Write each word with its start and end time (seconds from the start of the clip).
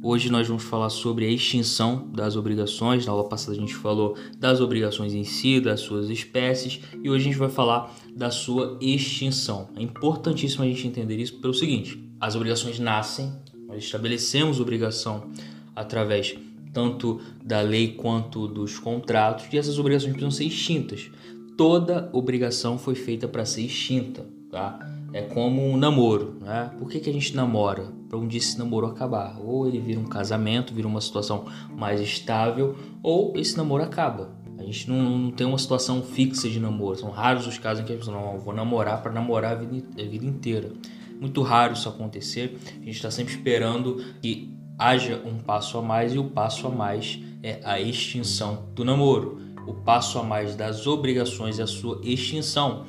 Hoje 0.00 0.30
nós 0.30 0.46
vamos 0.46 0.62
falar 0.62 0.90
sobre 0.90 1.24
a 1.26 1.28
extinção 1.28 2.08
das 2.12 2.36
obrigações. 2.36 3.04
Na 3.04 3.10
aula 3.10 3.28
passada 3.28 3.56
a 3.56 3.60
gente 3.60 3.74
falou 3.74 4.16
das 4.38 4.60
obrigações 4.60 5.12
em 5.12 5.24
si, 5.24 5.60
das 5.60 5.80
suas 5.80 6.08
espécies, 6.08 6.80
e 7.02 7.10
hoje 7.10 7.22
a 7.22 7.32
gente 7.32 7.38
vai 7.38 7.48
falar 7.48 7.92
da 8.14 8.30
sua 8.30 8.78
extinção. 8.80 9.68
É 9.76 9.82
importantíssimo 9.82 10.62
a 10.62 10.68
gente 10.68 10.86
entender 10.86 11.16
isso 11.16 11.40
pelo 11.40 11.52
seguinte: 11.52 12.00
as 12.20 12.36
obrigações 12.36 12.78
nascem, 12.78 13.32
nós 13.66 13.82
estabelecemos 13.82 14.60
obrigação 14.60 15.30
através 15.74 16.36
tanto 16.72 17.20
da 17.44 17.60
lei 17.60 17.94
quanto 17.94 18.46
dos 18.46 18.78
contratos, 18.78 19.46
e 19.52 19.58
essas 19.58 19.80
obrigações 19.80 20.12
precisam 20.12 20.30
ser 20.30 20.44
extintas. 20.44 21.10
Toda 21.56 22.08
obrigação 22.12 22.78
foi 22.78 22.94
feita 22.94 23.26
para 23.26 23.44
ser 23.44 23.62
extinta, 23.62 24.24
tá? 24.48 24.97
É 25.12 25.22
como 25.22 25.66
um 25.66 25.76
namoro, 25.76 26.36
né? 26.40 26.70
Por 26.78 26.88
que, 26.88 27.00
que 27.00 27.08
a 27.08 27.12
gente 27.12 27.34
namora? 27.34 27.90
Para 28.08 28.18
um 28.18 28.26
dia 28.26 28.38
esse 28.38 28.58
namoro 28.58 28.86
acabar. 28.86 29.38
Ou 29.40 29.66
ele 29.66 29.80
vira 29.80 29.98
um 29.98 30.04
casamento, 30.04 30.74
vira 30.74 30.86
uma 30.86 31.00
situação 31.00 31.46
mais 31.76 32.00
estável, 32.00 32.76
ou 33.02 33.32
esse 33.36 33.56
namoro 33.56 33.82
acaba. 33.82 34.36
A 34.58 34.62
gente 34.64 34.88
não, 34.90 35.18
não 35.18 35.30
tem 35.30 35.46
uma 35.46 35.56
situação 35.56 36.02
fixa 36.02 36.48
de 36.48 36.60
namoro. 36.60 36.98
São 36.98 37.10
raros 37.10 37.46
os 37.46 37.58
casos 37.58 37.82
em 37.82 37.86
que 37.86 37.92
a 37.92 37.96
pessoa 37.96 38.20
não 38.20 38.38
vou 38.38 38.52
namorar 38.52 39.02
para 39.02 39.12
namorar 39.12 39.52
a 39.52 39.54
vida, 39.54 40.02
a 40.02 40.06
vida 40.06 40.26
inteira. 40.26 40.72
Muito 41.20 41.42
raro 41.42 41.72
isso 41.72 41.88
acontecer. 41.88 42.58
A 42.66 42.84
gente 42.84 42.96
está 42.96 43.10
sempre 43.10 43.34
esperando 43.34 44.04
que 44.20 44.54
haja 44.78 45.22
um 45.24 45.38
passo 45.38 45.78
a 45.78 45.82
mais 45.82 46.14
e 46.14 46.18
o 46.18 46.24
passo 46.24 46.66
a 46.66 46.70
mais 46.70 47.18
é 47.42 47.60
a 47.64 47.80
extinção 47.80 48.68
do 48.74 48.84
namoro. 48.84 49.40
O 49.66 49.74
passo 49.74 50.18
a 50.18 50.22
mais 50.22 50.56
das 50.56 50.86
obrigações 50.86 51.58
é 51.58 51.62
a 51.62 51.66
sua 51.66 52.00
extinção. 52.02 52.86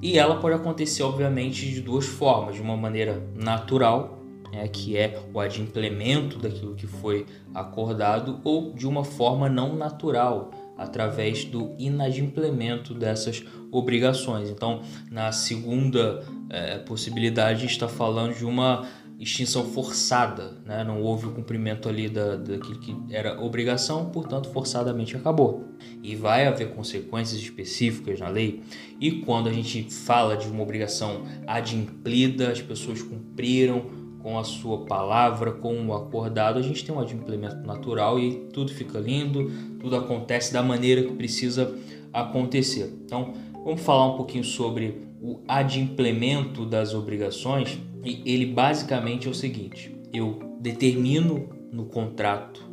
E 0.00 0.18
ela 0.18 0.36
pode 0.36 0.54
acontecer, 0.54 1.02
obviamente, 1.02 1.68
de 1.70 1.80
duas 1.80 2.06
formas: 2.06 2.54
de 2.54 2.62
uma 2.62 2.76
maneira 2.76 3.22
natural, 3.34 4.18
né, 4.52 4.66
que 4.68 4.96
é 4.96 5.20
o 5.32 5.40
adimplemento 5.40 6.38
daquilo 6.38 6.74
que 6.74 6.86
foi 6.86 7.26
acordado, 7.54 8.40
ou 8.44 8.72
de 8.72 8.86
uma 8.86 9.04
forma 9.04 9.48
não 9.48 9.74
natural, 9.74 10.50
através 10.76 11.44
do 11.44 11.74
inadimplemento 11.78 12.94
dessas 12.94 13.44
obrigações. 13.72 14.48
Então, 14.48 14.82
na 15.10 15.32
segunda 15.32 16.24
é, 16.48 16.78
possibilidade, 16.78 17.66
está 17.66 17.88
falando 17.88 18.34
de 18.34 18.44
uma 18.44 18.86
extinção 19.18 19.64
forçada, 19.64 20.58
né? 20.64 20.84
não 20.84 21.02
houve 21.02 21.26
o 21.26 21.32
cumprimento 21.32 21.88
ali 21.88 22.08
da, 22.08 22.36
daquilo 22.36 22.78
que 22.78 22.96
era 23.10 23.40
obrigação, 23.42 24.10
portanto, 24.10 24.48
forçadamente 24.50 25.16
acabou. 25.16 25.64
E 26.02 26.14
vai 26.14 26.46
haver 26.46 26.70
consequências 26.70 27.40
específicas 27.40 28.20
na 28.20 28.28
lei, 28.28 28.62
e 29.00 29.10
quando 29.22 29.48
a 29.48 29.52
gente 29.52 29.82
fala 29.82 30.36
de 30.36 30.48
uma 30.48 30.62
obrigação 30.62 31.24
adimplida, 31.46 32.50
as 32.50 32.62
pessoas 32.62 33.02
cumpriram 33.02 33.98
com 34.22 34.38
a 34.38 34.44
sua 34.44 34.84
palavra, 34.84 35.52
com 35.52 35.86
o 35.86 35.94
acordado, 35.94 36.58
a 36.58 36.62
gente 36.62 36.84
tem 36.84 36.94
um 36.94 37.00
adimplemento 37.00 37.66
natural 37.66 38.18
e 38.18 38.46
tudo 38.52 38.72
fica 38.72 38.98
lindo, 38.98 39.50
tudo 39.80 39.96
acontece 39.96 40.52
da 40.52 40.62
maneira 40.62 41.02
que 41.02 41.12
precisa 41.14 41.74
acontecer. 42.12 42.92
Então, 43.04 43.32
vamos 43.64 43.80
falar 43.80 44.06
um 44.06 44.16
pouquinho 44.16 44.44
sobre 44.44 45.08
o 45.20 45.40
adimplemento 45.48 46.64
das 46.64 46.94
obrigações 46.94 47.78
ele 48.04 48.46
basicamente 48.46 49.26
é 49.26 49.30
o 49.30 49.34
seguinte: 49.34 49.94
eu 50.12 50.56
determino 50.60 51.48
no 51.72 51.86
contrato 51.86 52.66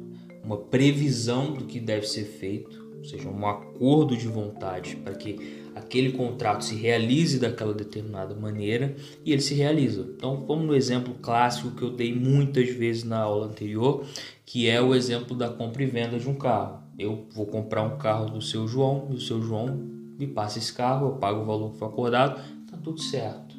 uma 0.43 0.57
previsão 0.57 1.53
do 1.53 1.65
que 1.65 1.79
deve 1.79 2.07
ser 2.07 2.25
feito, 2.25 2.85
ou 2.97 3.03
seja, 3.03 3.27
um 3.27 3.47
acordo 3.47 4.15
de 4.15 4.27
vontade 4.27 4.95
para 4.97 5.15
que 5.15 5.65
aquele 5.75 6.13
contrato 6.13 6.63
se 6.63 6.75
realize 6.75 7.39
daquela 7.39 7.73
determinada 7.73 8.33
maneira 8.33 8.95
e 9.25 9.31
ele 9.31 9.41
se 9.41 9.53
realiza. 9.53 10.07
Então, 10.15 10.45
vamos 10.47 10.65
no 10.65 10.75
exemplo 10.75 11.15
clássico 11.15 11.71
que 11.71 11.81
eu 11.81 11.91
dei 11.91 12.13
muitas 12.13 12.69
vezes 12.69 13.03
na 13.03 13.19
aula 13.19 13.47
anterior, 13.47 14.05
que 14.45 14.69
é 14.69 14.81
o 14.81 14.95
exemplo 14.95 15.35
da 15.35 15.49
compra 15.49 15.83
e 15.83 15.87
venda 15.87 16.17
de 16.17 16.29
um 16.29 16.35
carro. 16.35 16.83
Eu 16.97 17.25
vou 17.33 17.45
comprar 17.45 17.83
um 17.83 17.97
carro 17.97 18.27
do 18.29 18.41
seu 18.41 18.67
João 18.67 19.07
e 19.11 19.15
o 19.15 19.21
seu 19.21 19.41
João 19.41 19.75
me 20.17 20.27
passa 20.27 20.59
esse 20.59 20.71
carro, 20.71 21.07
eu 21.07 21.11
pago 21.13 21.41
o 21.41 21.45
valor 21.45 21.71
que 21.71 21.79
foi 21.79 21.87
acordado, 21.89 22.41
tá 22.71 22.77
tudo 22.77 23.01
certo. 23.01 23.55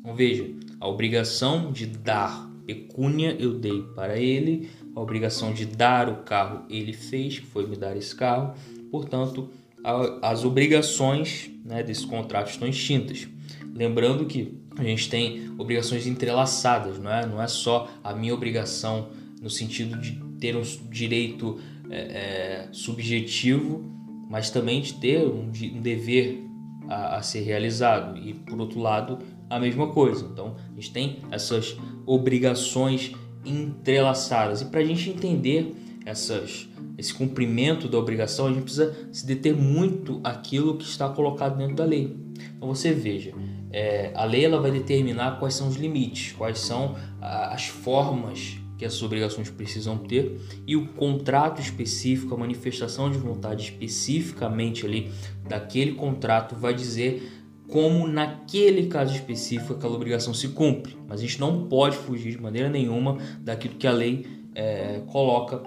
Então 0.00 0.14
veja, 0.14 0.48
a 0.80 0.88
obrigação 0.88 1.70
de 1.70 1.86
dar 1.86 2.50
pecúnia 2.66 3.36
eu 3.38 3.58
dei 3.58 3.82
para 3.94 4.18
ele, 4.18 4.70
a 4.94 5.00
obrigação 5.00 5.52
de 5.52 5.66
dar 5.66 6.08
o 6.08 6.22
carro 6.22 6.64
ele 6.70 6.92
fez, 6.92 7.38
que 7.38 7.46
foi 7.46 7.66
me 7.66 7.76
dar 7.76 7.96
esse 7.96 8.14
carro. 8.14 8.54
Portanto, 8.90 9.50
a, 9.84 10.30
as 10.30 10.44
obrigações 10.44 11.50
né, 11.64 11.82
desse 11.82 12.06
contrato 12.06 12.50
estão 12.50 12.66
extintas. 12.66 13.28
Lembrando 13.74 14.24
que 14.24 14.58
a 14.76 14.82
gente 14.82 15.10
tem 15.10 15.52
obrigações 15.58 16.06
entrelaçadas, 16.06 16.98
não 16.98 17.10
é? 17.10 17.26
Não 17.26 17.42
é 17.42 17.46
só 17.46 17.90
a 18.02 18.14
minha 18.14 18.32
obrigação 18.32 19.10
no 19.40 19.50
sentido 19.50 19.98
de 19.98 20.12
ter 20.38 20.56
um 20.56 20.62
direito 20.90 21.60
é, 21.90 21.98
é, 21.98 22.68
subjetivo, 22.72 23.84
mas 24.30 24.50
também 24.50 24.80
de 24.80 24.94
ter 24.94 25.26
um, 25.26 25.50
um 25.50 25.80
dever 25.80 26.44
a, 26.88 27.16
a 27.16 27.22
ser 27.22 27.40
realizado. 27.40 28.16
E 28.16 28.32
por 28.32 28.60
outro 28.60 28.80
lado, 28.80 29.18
a 29.50 29.58
mesma 29.58 29.88
coisa. 29.88 30.26
Então, 30.32 30.54
a 30.70 30.74
gente 30.80 30.92
tem 30.92 31.18
essas 31.30 31.76
obrigações 32.06 33.12
entrelaçadas. 33.44 34.62
E 34.62 34.66
para 34.66 34.80
a 34.80 34.84
gente 34.84 35.10
entender 35.10 35.74
essas, 36.06 36.68
esse 36.96 37.12
cumprimento 37.12 37.88
da 37.88 37.98
obrigação, 37.98 38.46
a 38.46 38.50
gente 38.50 38.62
precisa 38.62 38.96
se 39.12 39.26
deter 39.26 39.54
muito 39.54 40.20
aquilo 40.22 40.76
que 40.76 40.84
está 40.84 41.08
colocado 41.08 41.58
dentro 41.58 41.74
da 41.74 41.84
lei. 41.84 42.16
Então, 42.56 42.68
você 42.68 42.92
veja, 42.92 43.34
é, 43.72 44.12
a 44.14 44.24
lei 44.24 44.44
ela 44.44 44.60
vai 44.60 44.70
determinar 44.70 45.38
quais 45.38 45.54
são 45.54 45.68
os 45.68 45.76
limites, 45.76 46.32
quais 46.32 46.60
são 46.60 46.96
as 47.20 47.66
formas 47.66 48.56
que 48.80 48.84
essas 48.86 49.02
obrigações 49.02 49.50
precisam 49.50 49.98
ter 49.98 50.40
e 50.66 50.74
o 50.74 50.86
contrato 50.94 51.60
específico, 51.60 52.34
a 52.34 52.38
manifestação 52.38 53.10
de 53.10 53.18
vontade 53.18 53.64
especificamente 53.64 54.86
ali 54.86 55.12
daquele 55.46 55.92
contrato 55.92 56.56
vai 56.56 56.72
dizer 56.72 57.39
como 57.70 58.06
naquele 58.06 58.86
caso 58.86 59.14
específico 59.14 59.74
aquela 59.74 59.94
obrigação 59.94 60.34
se 60.34 60.48
cumpre. 60.48 60.96
Mas 61.08 61.20
a 61.20 61.22
gente 61.22 61.40
não 61.40 61.68
pode 61.68 61.96
fugir 61.96 62.32
de 62.32 62.42
maneira 62.42 62.68
nenhuma 62.68 63.18
daquilo 63.40 63.74
que 63.74 63.86
a 63.86 63.92
lei 63.92 64.26
é, 64.54 65.00
coloca 65.06 65.58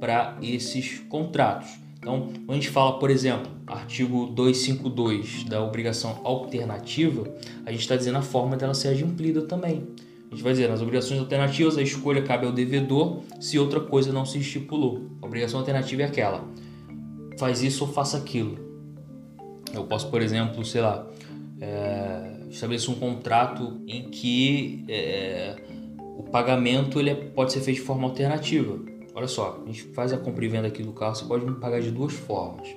para 0.00 0.36
esses 0.42 0.98
contratos. 1.08 1.70
Então, 1.98 2.30
quando 2.46 2.50
a 2.50 2.54
gente 2.54 2.68
fala, 2.68 2.98
por 2.98 3.10
exemplo, 3.10 3.48
artigo 3.64 4.26
252 4.26 5.44
da 5.44 5.62
obrigação 5.62 6.20
alternativa, 6.24 7.32
a 7.64 7.70
gente 7.70 7.82
está 7.82 7.94
dizendo 7.94 8.18
a 8.18 8.22
forma 8.22 8.56
dela 8.56 8.74
ser 8.74 8.88
adimplida 8.88 9.42
também. 9.42 9.86
A 10.26 10.34
gente 10.34 10.42
vai 10.42 10.52
dizer, 10.52 10.68
nas 10.68 10.80
obrigações 10.80 11.20
alternativas, 11.20 11.78
a 11.78 11.82
escolha 11.82 12.22
cabe 12.22 12.46
ao 12.46 12.52
devedor 12.52 13.20
se 13.38 13.58
outra 13.58 13.78
coisa 13.78 14.12
não 14.12 14.26
se 14.26 14.38
estipulou. 14.38 15.02
A 15.20 15.26
obrigação 15.26 15.60
alternativa 15.60 16.02
é 16.02 16.06
aquela: 16.06 16.44
faz 17.38 17.62
isso 17.62 17.84
ou 17.84 17.92
faça 17.92 18.16
aquilo. 18.16 18.58
Eu 19.72 19.84
posso, 19.84 20.10
por 20.10 20.20
exemplo, 20.20 20.64
sei 20.64 20.80
lá, 20.80 21.06
é, 21.62 22.48
estabelecer 22.50 22.90
um 22.90 22.98
contrato 22.98 23.80
em 23.86 24.10
que 24.10 24.84
é, 24.88 25.54
o 26.18 26.24
pagamento 26.24 26.98
ele 26.98 27.10
é, 27.10 27.14
pode 27.14 27.52
ser 27.52 27.60
feito 27.60 27.76
de 27.78 27.84
forma 27.84 28.04
alternativa. 28.08 28.80
Olha 29.14 29.28
só, 29.28 29.62
a 29.62 29.66
gente 29.66 29.84
faz 29.94 30.12
a 30.12 30.18
compra 30.18 30.44
e 30.44 30.48
venda 30.48 30.66
aqui 30.66 30.82
do 30.82 30.92
carro, 30.92 31.14
você 31.14 31.24
pode 31.24 31.44
me 31.44 31.54
pagar 31.54 31.80
de 31.80 31.90
duas 31.92 32.12
formas. 32.12 32.68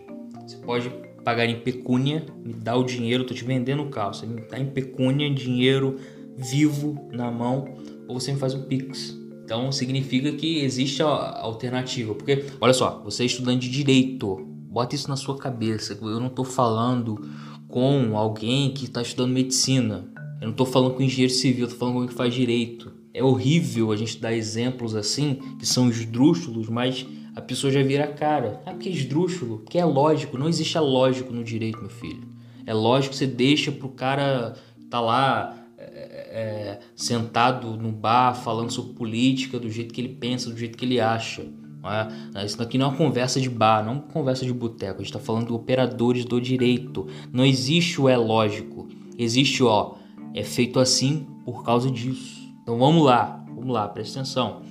Você 0.46 0.57
pode 0.57 0.90
pagar 1.23 1.47
em 1.47 1.59
pecúnia, 1.59 2.23
me 2.44 2.53
dá 2.53 2.75
o 2.75 2.84
dinheiro, 2.84 3.23
tô 3.23 3.34
te 3.34 3.44
vendendo 3.44 3.81
o 3.81 3.90
carro, 3.90 4.13
você 4.13 4.28
me 4.28 4.41
dá 4.41 4.59
em 4.59 4.68
pecúnia, 4.68 5.34
dinheiro 5.34 5.97
vivo 6.38 7.09
na 7.12 7.31
mão, 7.31 7.66
ou 8.07 8.19
você 8.19 8.31
me 8.31 8.38
faz 8.38 8.53
um 8.53 8.63
Pix. 8.63 9.17
Então 9.44 9.72
significa 9.72 10.31
que 10.34 10.59
existe 10.59 11.02
a 11.02 11.07
alternativa, 11.07 12.13
porque 12.13 12.46
olha 12.62 12.73
só, 12.73 13.02
você 13.03 13.23
é 13.23 13.25
estudante 13.25 13.67
de 13.67 13.78
direito, 13.78 14.38
bota 14.69 14.94
isso 14.94 15.07
na 15.07 15.16
sua 15.16 15.38
cabeça. 15.38 15.97
Eu 16.00 16.19
não 16.19 16.28
estou 16.28 16.46
falando 16.46 17.28
com 17.75 18.18
alguém 18.18 18.72
que 18.72 18.86
está 18.86 19.02
estudando 19.02 19.34
medicina. 19.34 20.06
Eu 20.40 20.46
não 20.46 20.52
estou 20.52 20.66
falando 20.66 20.94
com 20.94 21.03
engenheiro 21.03 21.34
civil, 21.34 21.66
estou 21.66 21.78
falando 21.78 21.96
com 21.96 22.00
alguém 22.00 22.09
que 22.09 22.17
faz 22.17 22.34
direito. 22.34 22.94
É 23.14 23.22
horrível 23.22 23.91
a 23.91 23.97
gente 23.97 24.17
dar 24.17 24.34
exemplos 24.34 24.96
assim, 24.96 25.41
que 25.59 25.66
são 25.66 25.90
esdrúxulos, 25.90 26.70
mas 26.70 27.05
a 27.35 27.41
pessoa 27.41 27.73
já 27.73 27.84
vira 27.84 28.05
a 28.05 28.14
cara. 28.14 28.61
Ah, 28.66 28.72
porque 28.72 28.88
é 28.88 28.94
esdrúxulo? 28.94 29.58
Porque 29.58 29.78
é 29.78 29.84
lógico. 29.84 30.38
Não 30.38 30.47
existe 30.47 30.78
a 30.78 30.82
lógico 30.82 31.34
no 31.34 31.44
direito, 31.44 31.82
meu 31.82 31.90
filho. 31.90 32.26
É 32.66 32.73
lógico 32.73 33.11
que 33.11 33.17
você 33.17 33.28
deixa 33.28 33.73
pro 33.73 33.90
cara 33.90 34.53
tá 34.90 35.02
lá 35.02 35.67
é, 35.78 35.84
é, 35.84 36.79
sentado 36.96 37.76
no 37.76 37.91
bar 37.91 38.35
falando 38.35 38.72
sobre 38.72 38.94
política 38.94 39.59
do 39.59 39.70
jeito 39.70 39.94
que 39.94 40.00
ele 40.00 40.16
pensa, 40.16 40.50
do 40.50 40.58
jeito 40.58 40.78
que 40.78 40.85
ele 40.85 41.02
acha. 41.02 41.46
É? 41.91 42.46
Isso 42.46 42.61
aqui 42.61 42.78
não 42.78 42.87
é 42.87 42.90
uma 42.90 42.97
conversa 42.97 43.40
de 43.40 43.49
bar, 43.49 43.84
não 43.84 43.91
é 43.91 43.96
uma 43.96 44.02
conversa 44.03 44.46
de 44.46 44.53
boteco. 44.53 44.96
A 44.96 45.03
gente 45.03 45.08
está 45.16 45.20
falando 45.20 45.47
de 45.47 45.53
operadores 45.53 46.26
do 46.26 46.40
direito. 46.41 47.08
Não 47.32 47.46
existe 47.46 48.02
o 48.02 48.09
é 48.09 48.17
lógico. 48.17 48.87
Existe 49.17 49.64
o 49.64 49.67
ó, 49.67 49.96
é 50.34 50.43
feito 50.43 50.79
assim 50.79 51.26
por 51.46 51.64
causa 51.64 51.90
disso. 51.90 52.53
Então 52.61 52.78
vamos 52.78 53.05
lá, 53.05 53.43
vamos 53.47 53.73
lá, 53.73 53.87
presta 53.87 54.20
atenção. 54.20 54.61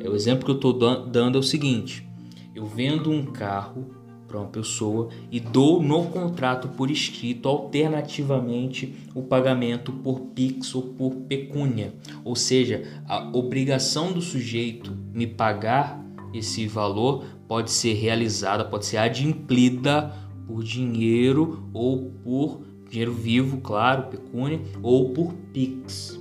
É, 0.00 0.08
o 0.08 0.14
exemplo 0.14 0.44
que 0.44 0.50
eu 0.50 0.56
estou 0.56 0.72
dando 1.06 1.36
é 1.36 1.40
o 1.40 1.42
seguinte: 1.42 2.06
eu 2.54 2.66
vendo 2.66 3.10
um 3.10 3.24
carro 3.24 3.98
para 4.28 4.38
uma 4.38 4.48
pessoa 4.48 5.08
e 5.32 5.40
dou 5.40 5.82
no 5.82 6.04
contrato 6.06 6.68
por 6.68 6.90
escrito 6.90 7.48
alternativamente 7.48 8.94
o 9.14 9.22
pagamento 9.22 9.90
por 9.90 10.20
Pix 10.20 10.74
ou 10.74 10.82
por 10.82 11.14
pecúnia. 11.26 11.94
Ou 12.22 12.36
seja, 12.36 12.82
a 13.08 13.26
obrigação 13.32 14.12
do 14.12 14.20
sujeito 14.20 14.94
me 15.14 15.26
pagar 15.26 16.04
esse 16.32 16.66
valor 16.66 17.24
pode 17.46 17.70
ser 17.70 17.94
realizada, 17.94 18.64
pode 18.64 18.86
ser 18.86 18.98
adimplida 18.98 20.12
por 20.46 20.62
dinheiro 20.62 21.68
ou 21.72 22.10
por 22.22 22.62
dinheiro 22.88 23.12
vivo, 23.12 23.58
claro, 23.60 24.04
pecúnia, 24.04 24.60
ou 24.82 25.10
por 25.10 25.34
Pix. 25.52 26.18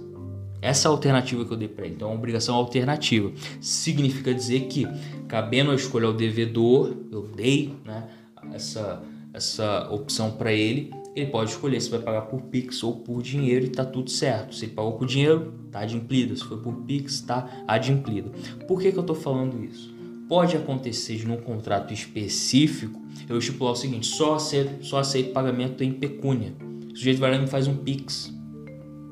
Essa 0.62 0.88
é 0.88 0.90
a 0.90 0.92
alternativa 0.92 1.46
que 1.46 1.52
eu 1.52 1.58
dei 1.58 1.68
para 1.68 1.86
ele. 1.86 1.96
Então, 1.96 2.10
é 2.10 2.12
uma 2.12 2.18
obrigação 2.18 2.56
alternativa. 2.56 3.32
Significa 3.62 4.34
dizer 4.34 4.62
que, 4.62 4.88
cabendo 5.28 5.72
a 5.72 5.76
escolha 5.76 6.08
ao 6.08 6.14
devedor, 6.14 6.96
eu 7.12 7.24
dei 7.36 7.74
né, 7.86 8.10
essa, 8.52 9.02
essa 9.34 9.88
opção 9.92 10.32
para 10.32 10.52
ele, 10.52 10.92
ele 11.16 11.32
pode 11.32 11.52
escolher 11.52 11.80
se 11.80 11.90
vai 11.90 12.00
pagar 12.00 12.22
por 12.24 12.42
Pix 12.44 12.84
ou 12.84 12.98
por 12.98 13.22
dinheiro 13.22 13.66
e 13.66 13.70
tá 13.70 13.86
tudo 13.86 14.10
certo. 14.10 14.56
Se 14.56 14.66
ele 14.66 14.74
pagou 14.74 14.94
por 14.94 15.08
dinheiro, 15.08 15.54
tá 15.72 15.80
adimplido. 15.80 16.36
Se 16.36 16.44
foi 16.44 16.58
por 16.58 16.74
Pix, 16.84 17.22
tá 17.22 17.64
adimplido. 17.68 18.32
Por 18.68 18.82
que, 18.82 18.92
que 18.92 18.98
eu 18.98 19.04
tô 19.04 19.16
falando 19.16 19.64
isso? 19.64 19.97
Pode 20.28 20.58
acontecer 20.58 21.16
de 21.16 21.28
num 21.28 21.38
contrato 21.38 21.94
específico 21.94 23.02
eu 23.30 23.38
estipular 23.38 23.74
o 23.74 23.76
seguinte: 23.76 24.08
só 24.08 24.36
aceito, 24.36 24.84
só 24.86 25.00
aceito 25.00 25.32
pagamento 25.32 25.84
em 25.84 25.92
pecúnia. 25.92 26.54
O 26.92 26.96
sujeito 26.96 27.20
vai 27.20 27.32
lá 27.32 27.38
e 27.38 27.42
me 27.42 27.48
faz 27.48 27.68
um 27.68 27.76
Pix. 27.76 28.34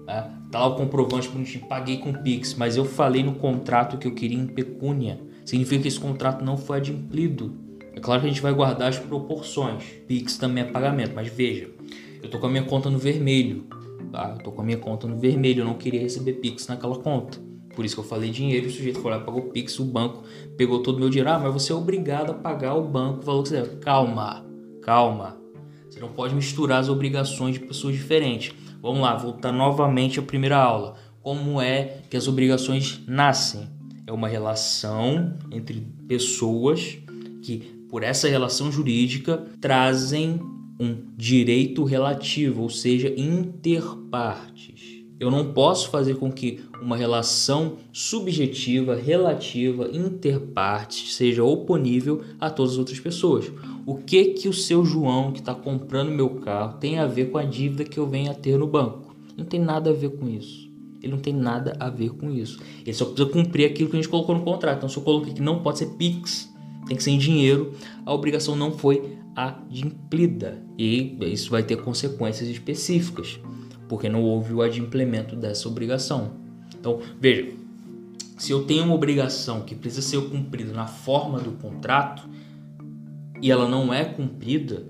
Tá? 0.05 0.31
tá 0.51 0.59
lá 0.59 0.67
o 0.67 0.75
comprovante 0.75 1.27
bonitinho, 1.27 1.65
paguei 1.65 1.97
com 1.97 2.13
Pix, 2.13 2.53
mas 2.53 2.77
eu 2.77 2.85
falei 2.85 3.23
no 3.23 3.35
contrato 3.35 3.97
que 3.97 4.07
eu 4.07 4.13
queria 4.13 4.37
em 4.37 4.47
pecúnia. 4.47 5.19
Significa 5.43 5.81
que 5.81 5.87
esse 5.87 5.99
contrato 5.99 6.43
não 6.43 6.57
foi 6.57 6.77
adimplido. 6.77 7.53
É 7.93 7.99
claro 7.99 8.21
que 8.21 8.27
a 8.27 8.29
gente 8.29 8.41
vai 8.41 8.53
guardar 8.53 8.89
as 8.89 8.99
proporções. 8.99 9.83
Pix 10.07 10.37
também 10.37 10.63
é 10.63 10.67
pagamento, 10.67 11.13
mas 11.15 11.27
veja, 11.27 11.69
eu 12.21 12.29
tô 12.29 12.39
com 12.39 12.47
a 12.47 12.49
minha 12.49 12.63
conta 12.63 12.89
no 12.89 12.97
vermelho. 12.97 13.65
Tá? 14.11 14.35
Eu 14.37 14.43
tô 14.43 14.51
com 14.51 14.61
a 14.61 14.65
minha 14.65 14.77
conta 14.77 15.07
no 15.07 15.17
vermelho, 15.17 15.61
eu 15.61 15.65
não 15.65 15.75
queria 15.75 15.99
receber 15.99 16.33
Pix 16.33 16.67
naquela 16.67 16.97
conta. 16.97 17.39
Por 17.75 17.83
isso 17.83 17.95
que 17.95 18.01
eu 18.01 18.05
falei 18.05 18.29
dinheiro, 18.29 18.67
o 18.67 18.71
sujeito 18.71 19.01
foi 19.01 19.11
lá 19.11 19.19
pagou 19.19 19.43
Pix, 19.43 19.77
o 19.79 19.85
banco 19.85 20.23
pegou 20.57 20.81
todo 20.81 20.95
o 20.95 20.99
meu 20.99 21.09
dinheiro. 21.09 21.29
Ah, 21.29 21.39
mas 21.39 21.53
você 21.53 21.73
é 21.73 21.75
obrigado 21.75 22.31
a 22.31 22.33
pagar 22.33 22.75
o 22.75 22.83
banco 22.83 23.21
o 23.21 23.25
valor 23.25 23.43
que 23.43 23.49
você 23.49 23.61
deve. 23.61 23.75
Calma, 23.77 24.45
calma. 24.81 25.37
Você 25.89 25.99
não 25.99 26.09
pode 26.09 26.33
misturar 26.33 26.79
as 26.79 26.89
obrigações 26.89 27.55
de 27.55 27.59
pessoas 27.59 27.95
diferentes. 27.95 28.53
Vamos 28.81 29.01
lá, 29.01 29.15
voltar 29.15 29.51
novamente 29.51 30.19
à 30.19 30.23
primeira 30.23 30.57
aula. 30.57 30.95
Como 31.21 31.59
é 31.59 32.01
que 32.09 32.15
as 32.15 32.27
obrigações 32.27 33.01
nascem? 33.07 33.67
É 34.07 34.11
uma 34.11 34.27
relação 34.27 35.37
entre 35.51 35.85
pessoas 36.07 36.97
que, 37.41 37.57
por 37.89 38.03
essa 38.03 38.27
relação 38.27 38.71
jurídica, 38.71 39.43
trazem 39.59 40.39
um 40.79 40.95
direito 41.15 41.83
relativo, 41.83 42.61
ou 42.61 42.69
seja, 42.69 43.13
interpartes. 43.17 44.94
Eu 45.17 45.31
não 45.31 45.53
posso 45.53 45.89
fazer 45.89 46.15
com 46.15 46.29
que 46.29 46.59
uma 46.81 46.97
relação 46.97 47.77
subjetiva, 47.93 48.95
relativa, 48.95 49.89
interpartes 49.93 51.15
seja 51.15 51.41
oponível 51.41 52.21
a 52.39 52.49
todas 52.49 52.73
as 52.73 52.77
outras 52.77 52.99
pessoas. 52.99 53.49
O 53.85 53.95
que 53.95 54.25
que 54.33 54.49
o 54.49 54.53
seu 54.53 54.83
João 54.83 55.31
que 55.31 55.39
está 55.39 55.55
comprando 55.55 56.11
meu 56.11 56.29
carro 56.41 56.77
tem 56.79 56.99
a 56.99 57.07
ver 57.07 57.31
com 57.31 57.37
a 57.37 57.43
dívida 57.43 57.85
que 57.85 57.97
eu 57.97 58.05
venho 58.05 58.29
a 58.29 58.33
ter 58.33 58.57
no 58.57 58.67
banco? 58.67 59.15
Não 59.37 59.45
tem 59.45 59.59
nada 59.59 59.89
a 59.89 59.93
ver 59.93 60.09
com 60.09 60.27
isso. 60.27 60.69
Ele 61.01 61.13
não 61.13 61.19
tem 61.19 61.33
nada 61.33 61.77
a 61.79 61.89
ver 61.89 62.09
com 62.09 62.29
isso. 62.29 62.59
Ele 62.81 62.93
só 62.93 63.05
precisa 63.05 63.29
cumprir 63.29 63.65
aquilo 63.65 63.89
que 63.89 63.95
a 63.95 64.01
gente 64.01 64.09
colocou 64.09 64.35
no 64.35 64.43
contrato. 64.43 64.77
Então, 64.77 64.89
se 64.89 64.97
eu 64.97 65.03
coloquei 65.03 65.33
que 65.33 65.41
não 65.41 65.59
pode 65.61 65.77
ser 65.77 65.87
PIX, 65.91 66.53
tem 66.87 66.97
que 66.97 67.03
ser 67.03 67.11
em 67.11 67.17
dinheiro, 67.17 67.71
a 68.05 68.13
obrigação 68.13 68.55
não 68.55 68.71
foi 68.71 69.17
adimplida. 69.33 70.61
E 70.77 71.17
isso 71.21 71.51
vai 71.51 71.63
ter 71.63 71.77
consequências 71.77 72.49
específicas 72.49 73.39
porque 73.87 74.09
não 74.09 74.21
houve 74.21 74.53
o 74.53 74.61
adimplemento 74.61 75.35
dessa 75.35 75.67
obrigação. 75.67 76.31
Então, 76.77 76.99
veja, 77.19 77.53
se 78.37 78.51
eu 78.51 78.63
tenho 78.63 78.83
uma 78.83 78.95
obrigação 78.95 79.61
que 79.61 79.75
precisa 79.75 80.01
ser 80.01 80.21
cumprida 80.29 80.73
na 80.73 80.87
forma 80.87 81.39
do 81.39 81.51
contrato 81.51 82.27
e 83.41 83.51
ela 83.51 83.67
não 83.67 83.93
é 83.93 84.03
cumprida, 84.03 84.83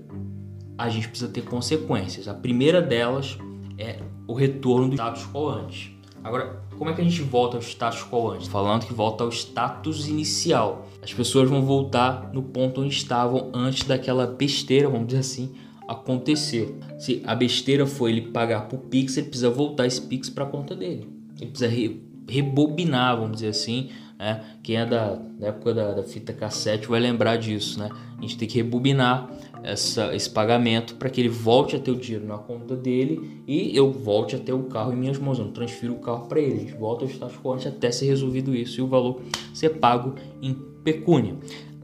a 0.76 0.88
gente 0.88 1.08
precisa 1.08 1.30
ter 1.30 1.42
consequências. 1.42 2.28
A 2.28 2.34
primeira 2.34 2.82
delas 2.82 3.38
é 3.78 4.00
o 4.26 4.34
retorno 4.34 4.88
do 4.88 4.94
status 4.94 5.26
quo 5.26 5.48
antes. 5.48 5.90
Agora, 6.22 6.60
como 6.76 6.90
é 6.90 6.92
que 6.92 7.00
a 7.00 7.04
gente 7.04 7.22
volta 7.22 7.56
ao 7.56 7.62
status 7.62 8.02
quo 8.02 8.30
antes? 8.30 8.48
Falando 8.48 8.84
que 8.84 8.92
volta 8.92 9.22
ao 9.22 9.30
status 9.30 10.08
inicial. 10.08 10.86
As 11.02 11.14
pessoas 11.14 11.48
vão 11.48 11.62
voltar 11.62 12.30
no 12.32 12.42
ponto 12.42 12.80
onde 12.80 12.94
estavam 12.94 13.50
antes 13.54 13.84
daquela 13.86 14.26
besteira, 14.26 14.88
vamos 14.88 15.06
dizer 15.06 15.20
assim, 15.20 15.54
acontecer. 15.86 16.74
Se 16.98 17.22
a 17.24 17.34
besteira 17.34 17.86
foi 17.86 18.12
ele 18.12 18.22
pagar 18.22 18.68
por 18.68 18.78
Pix, 18.78 19.16
ele 19.16 19.28
precisa 19.28 19.50
voltar 19.50 19.86
esse 19.86 20.00
Pix 20.00 20.28
para 20.28 20.46
conta 20.46 20.74
dele. 20.74 21.08
Ele 21.40 21.50
precisa 21.50 21.70
re, 21.70 22.00
rebobinar, 22.28 23.16
vamos 23.16 23.36
dizer 23.36 23.48
assim. 23.48 23.90
Né? 24.18 24.42
Quem 24.62 24.76
é 24.76 24.86
da, 24.86 25.14
da 25.14 25.48
época 25.48 25.74
da, 25.74 25.92
da, 25.92 26.02
fita 26.02 26.32
cassete 26.32 26.88
vai 26.88 27.00
lembrar 27.00 27.36
disso. 27.36 27.78
Né? 27.78 27.90
A 28.18 28.20
gente 28.20 28.38
tem 28.38 28.48
que 28.48 28.56
rebobinar 28.56 29.30
essa, 29.62 30.14
esse 30.14 30.30
pagamento 30.30 30.94
para 30.94 31.10
que 31.10 31.20
ele 31.20 31.28
volte 31.28 31.76
a 31.76 31.78
ter 31.78 31.90
o 31.90 31.96
dinheiro 31.96 32.26
na 32.26 32.38
conta 32.38 32.74
dele 32.74 33.42
e 33.46 33.76
eu 33.76 33.92
volte 33.92 34.34
a 34.34 34.38
ter 34.38 34.52
o 34.52 34.64
carro 34.64 34.92
em 34.92 34.96
minhas 34.96 35.18
mãos. 35.18 35.38
Eu 35.38 35.44
não 35.44 35.52
transfiro 35.52 35.94
o 35.94 35.98
carro 35.98 36.26
para 36.26 36.40
ele. 36.40 36.54
A 36.54 36.60
gente 36.60 36.74
volta 36.74 37.04
ao 37.04 37.10
status 37.10 37.36
quo 37.36 37.52
até 37.52 37.90
ser 37.90 38.06
resolvido 38.06 38.54
isso 38.54 38.80
e 38.80 38.82
o 38.82 38.86
valor 38.86 39.20
ser 39.52 39.70
pago 39.70 40.14
em 40.40 40.54
pecúnia 40.82 41.36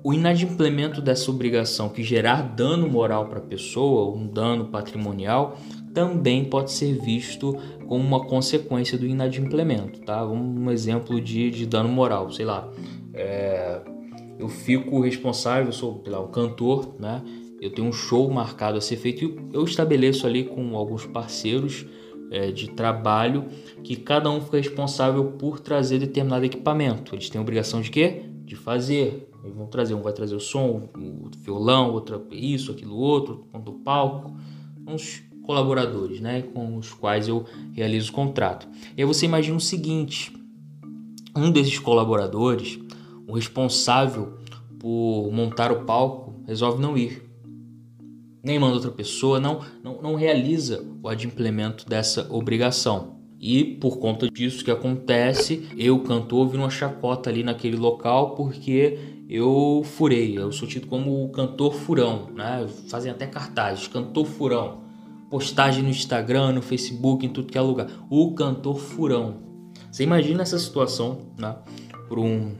o 0.05 0.13
inadimplemento 0.13 1.01
dessa 1.01 1.31
obrigação 1.31 1.89
que 1.89 2.03
gerar 2.03 2.43
dano 2.43 2.89
moral 2.89 3.27
para 3.29 3.39
a 3.39 3.43
pessoa, 3.43 4.15
um 4.15 4.27
dano 4.27 4.67
patrimonial, 4.67 5.57
também 5.95 6.45
pode 6.45 6.73
ser 6.73 6.99
visto 7.01 7.57
como 7.87 8.03
uma 8.03 8.27
consequência 8.27 8.99
do 8.99 9.07
inadimplemento, 9.07 10.01
tá? 10.01 10.27
Um 10.27 10.71
exemplo 10.71 11.21
de, 11.21 11.51
de 11.51 11.67
dano 11.67 11.89
moral, 11.89 12.31
sei 12.33 12.45
lá, 12.45 12.69
é, 13.15 13.81
eu 14.39 14.49
fico 14.49 15.01
responsável, 15.01 15.71
sou 15.73 16.03
lá, 16.07 16.21
um 16.21 16.29
cantor, 16.29 16.97
né? 16.99 17.23
Eu 17.61 17.71
tenho 17.71 17.87
um 17.87 17.93
show 17.93 18.29
marcado 18.29 18.79
a 18.79 18.81
ser 18.81 18.97
feito 18.97 19.25
e 19.25 19.55
eu 19.55 19.63
estabeleço 19.63 20.27
ali 20.27 20.43
com 20.43 20.77
alguns 20.77 21.07
parceiros 21.07 21.87
é, 22.33 22.51
de 22.51 22.71
trabalho 22.71 23.45
que 23.85 23.95
cada 23.95 24.29
um 24.31 24.41
fica 24.41 24.57
responsável 24.57 25.25
por 25.33 25.61
trazer 25.61 25.99
determinado 25.99 26.45
equipamento. 26.45 27.15
Eles 27.15 27.31
têm 27.31 27.39
a 27.39 27.43
obrigação 27.43 27.81
de 27.81 27.91
quê? 27.91 28.32
De 28.53 28.57
fazer, 28.57 29.31
eles 29.43 29.57
vão 29.57 29.67
trazer, 29.67 29.95
um 29.95 30.03
vai 30.03 30.13
trazer 30.13 30.37
o 30.37 30.41
som, 30.41 30.91
o 30.95 31.31
violão, 31.39 31.91
outro 31.91 32.23
isso, 32.31 32.71
aquilo 32.71 32.95
outro, 32.95 33.47
ponto 33.51 33.73
do 33.73 33.79
palco, 33.79 34.37
uns 34.87 35.23
colaboradores, 35.43 36.21
né, 36.21 36.43
com 36.43 36.77
os 36.77 36.93
quais 36.93 37.29
eu 37.29 37.47
realizo 37.73 38.11
o 38.11 38.15
contrato. 38.15 38.69
E 38.95 39.01
aí 39.01 39.07
você 39.07 39.25
imagina 39.25 39.57
o 39.57 39.61
seguinte: 39.61 40.37
um 41.35 41.51
desses 41.51 41.79
colaboradores, 41.79 42.79
o 43.27 43.33
responsável 43.33 44.35
por 44.79 45.31
montar 45.33 45.73
o 45.73 45.87
palco, 45.87 46.35
resolve 46.47 46.79
não 46.79 46.95
ir. 46.95 47.23
Nem 48.45 48.59
manda 48.59 48.75
outra 48.75 48.91
pessoa, 48.91 49.41
não, 49.41 49.63
não, 49.83 50.03
não 50.03 50.15
realiza 50.15 50.85
o 51.03 51.09
adimplemento 51.09 51.89
dessa 51.89 52.31
obrigação. 52.31 53.22
E 53.43 53.65
por 53.65 53.99
conta 53.99 54.31
disso 54.31 54.65
que 54.65 54.71
acontece, 54.71 55.69
eu, 55.77 55.99
cantor, 55.99 56.47
vi 56.49 56.57
uma 56.57 56.71
chacota 56.71 57.29
ali 57.29 57.43
naquele 57.43 57.77
local 57.77 58.37
porque 58.37 58.97
eu 59.29 59.83
furei. 59.85 60.39
Eu 60.39 60.53
sou 60.53 60.69
tido 60.69 60.87
como 60.87 61.25
o 61.25 61.29
cantor 61.31 61.75
furão, 61.75 62.29
né? 62.37 62.65
Fazem 62.89 63.11
até 63.11 63.27
cartazes, 63.27 63.89
cantor 63.89 64.27
furão. 64.27 64.83
Postagem 65.29 65.83
no 65.83 65.89
Instagram, 65.91 66.53
no 66.53 66.63
Facebook, 66.63 67.27
em 67.27 67.31
tudo 67.31 67.51
que 67.51 67.59
é 67.59 67.61
lugar. 67.61 67.89
O 68.09 68.33
cantor 68.33 68.79
furão. 68.79 69.39
Você 69.91 70.05
imagina 70.05 70.43
essa 70.43 70.59
situação, 70.59 71.33
né? 71.37 71.57
Para 72.09 72.21
um 72.21 72.55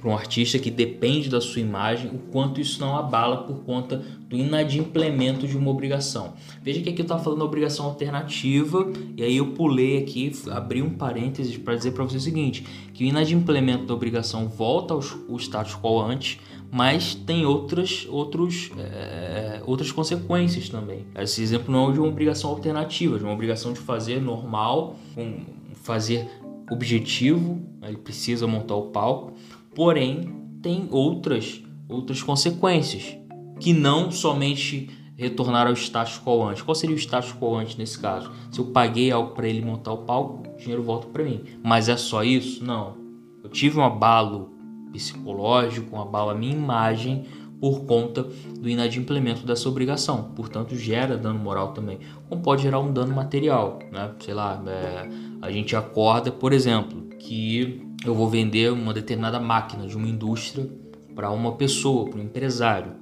para 0.00 0.10
um 0.10 0.14
artista 0.14 0.58
que 0.58 0.70
depende 0.70 1.28
da 1.28 1.40
sua 1.40 1.60
imagem, 1.60 2.10
o 2.10 2.18
quanto 2.30 2.60
isso 2.60 2.80
não 2.80 2.96
abala 2.96 3.44
por 3.44 3.58
conta 3.64 4.02
do 4.28 4.36
inadimplemento 4.36 5.46
de 5.46 5.56
uma 5.56 5.70
obrigação. 5.70 6.32
Veja 6.62 6.80
que 6.80 6.88
aqui 6.88 7.00
eu 7.00 7.04
estava 7.04 7.22
falando 7.22 7.40
da 7.40 7.44
obrigação 7.44 7.84
alternativa, 7.84 8.90
e 9.16 9.22
aí 9.22 9.36
eu 9.36 9.48
pulei 9.48 9.98
aqui, 9.98 10.32
abri 10.50 10.80
um 10.80 10.90
parênteses 10.90 11.56
para 11.58 11.76
dizer 11.76 11.92
para 11.92 12.04
você 12.04 12.16
o 12.16 12.20
seguinte, 12.20 12.64
que 12.94 13.04
o 13.04 13.06
inadimplemento 13.06 13.84
da 13.84 13.92
obrigação 13.92 14.48
volta 14.48 14.94
ao, 14.94 15.00
status 15.38 15.74
quo 15.74 16.00
antes, 16.00 16.38
mas 16.72 17.14
tem 17.14 17.44
outras, 17.44 18.06
outros, 18.08 18.70
é, 18.78 19.60
outras 19.66 19.90
consequências 19.90 20.68
também. 20.68 21.04
Esse 21.18 21.42
exemplo 21.42 21.72
não 21.72 21.90
é 21.90 21.92
de 21.92 21.98
uma 21.98 22.08
obrigação 22.08 22.50
alternativa, 22.50 23.18
de 23.18 23.24
uma 23.24 23.32
obrigação 23.32 23.72
de 23.72 23.80
fazer 23.80 24.20
normal, 24.20 24.96
um, 25.16 25.44
fazer 25.74 26.28
objetivo, 26.70 27.60
ele 27.82 27.96
precisa 27.96 28.46
montar 28.46 28.76
o 28.76 28.86
palco, 28.90 29.32
porém 29.74 30.32
tem 30.62 30.88
outras 30.90 31.62
outras 31.88 32.22
consequências 32.22 33.16
que 33.58 33.72
não 33.72 34.10
somente 34.10 34.88
retornar 35.16 35.66
ao 35.66 35.74
status 35.74 36.18
quo 36.18 36.42
antes. 36.44 36.62
Qual 36.62 36.74
seria 36.74 36.96
o 36.96 36.98
status 36.98 37.32
quo 37.32 37.54
antes 37.56 37.76
nesse 37.76 37.98
caso? 37.98 38.30
Se 38.50 38.58
eu 38.58 38.66
paguei 38.66 39.10
algo 39.10 39.34
para 39.34 39.46
ele 39.46 39.60
montar 39.60 39.92
o 39.92 39.98
palco, 39.98 40.48
o 40.48 40.56
dinheiro 40.56 40.82
volta 40.82 41.08
para 41.08 41.22
mim. 41.22 41.42
Mas 41.62 41.88
é 41.88 41.96
só 41.96 42.24
isso? 42.24 42.64
Não. 42.64 42.96
Eu 43.44 43.50
tive 43.50 43.78
um 43.78 43.84
abalo 43.84 44.50
psicológico, 44.92 45.94
um 45.94 46.00
abalo 46.00 46.30
à 46.30 46.34
minha 46.34 46.54
imagem 46.54 47.24
por 47.60 47.84
conta 47.84 48.22
do 48.58 48.68
inadimplemento 48.68 49.44
dessa 49.44 49.68
obrigação. 49.68 50.32
Portanto, 50.34 50.74
gera 50.74 51.18
dano 51.18 51.38
moral 51.38 51.74
também. 51.74 51.98
Como 52.26 52.40
pode 52.40 52.62
gerar 52.62 52.80
um 52.80 52.90
dano 52.90 53.14
material, 53.14 53.78
né? 53.92 54.12
Sei 54.20 54.32
lá, 54.32 54.62
é, 54.66 55.08
a 55.42 55.50
gente 55.50 55.76
acorda, 55.76 56.32
por 56.32 56.54
exemplo, 56.54 57.10
que 57.18 57.86
eu 58.04 58.14
vou 58.14 58.28
vender 58.28 58.72
uma 58.72 58.94
determinada 58.94 59.38
máquina 59.38 59.86
de 59.86 59.96
uma 59.96 60.08
indústria 60.08 60.68
para 61.14 61.30
uma 61.30 61.52
pessoa, 61.52 62.08
para 62.08 62.18
um 62.18 62.22
empresário. 62.22 62.92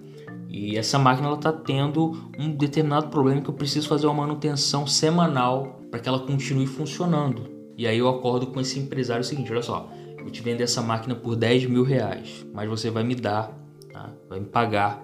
E 0.49 0.77
essa 0.77 0.99
máquina 0.99 1.33
está 1.33 1.53
tendo 1.53 2.31
um 2.39 2.51
determinado 2.51 3.09
problema 3.09 3.41
que 3.41 3.49
eu 3.49 3.55
preciso 3.55 3.87
fazer 3.87 4.07
uma 4.07 4.27
manutenção 4.27 4.87
semanal 4.87 5.81
para 5.91 6.01
que 6.01 6.09
ela 6.09 6.19
continue 6.19 6.67
funcionando. 6.67 7.49
E 7.77 7.87
aí 7.87 7.99
eu 7.99 8.09
acordo 8.09 8.49
com 8.49 8.61
esse 8.61 8.79
empresário 8.79 9.21
o 9.21 9.25
seguinte, 9.25 9.53
olha 9.53 9.63
só, 9.63 9.91
eu 10.19 10.31
te 10.31 10.43
vender 10.43 10.65
essa 10.65 10.83
máquina 10.83 11.15
por 11.15 11.37
10 11.37 11.67
mil 11.67 11.85
reais, 11.85 12.45
mas 12.53 12.69
você 12.69 12.91
vai 12.91 13.05
me 13.05 13.15
dar, 13.15 13.57
tá? 13.93 14.11
vai 14.29 14.41
me 14.41 14.47
pagar 14.47 15.03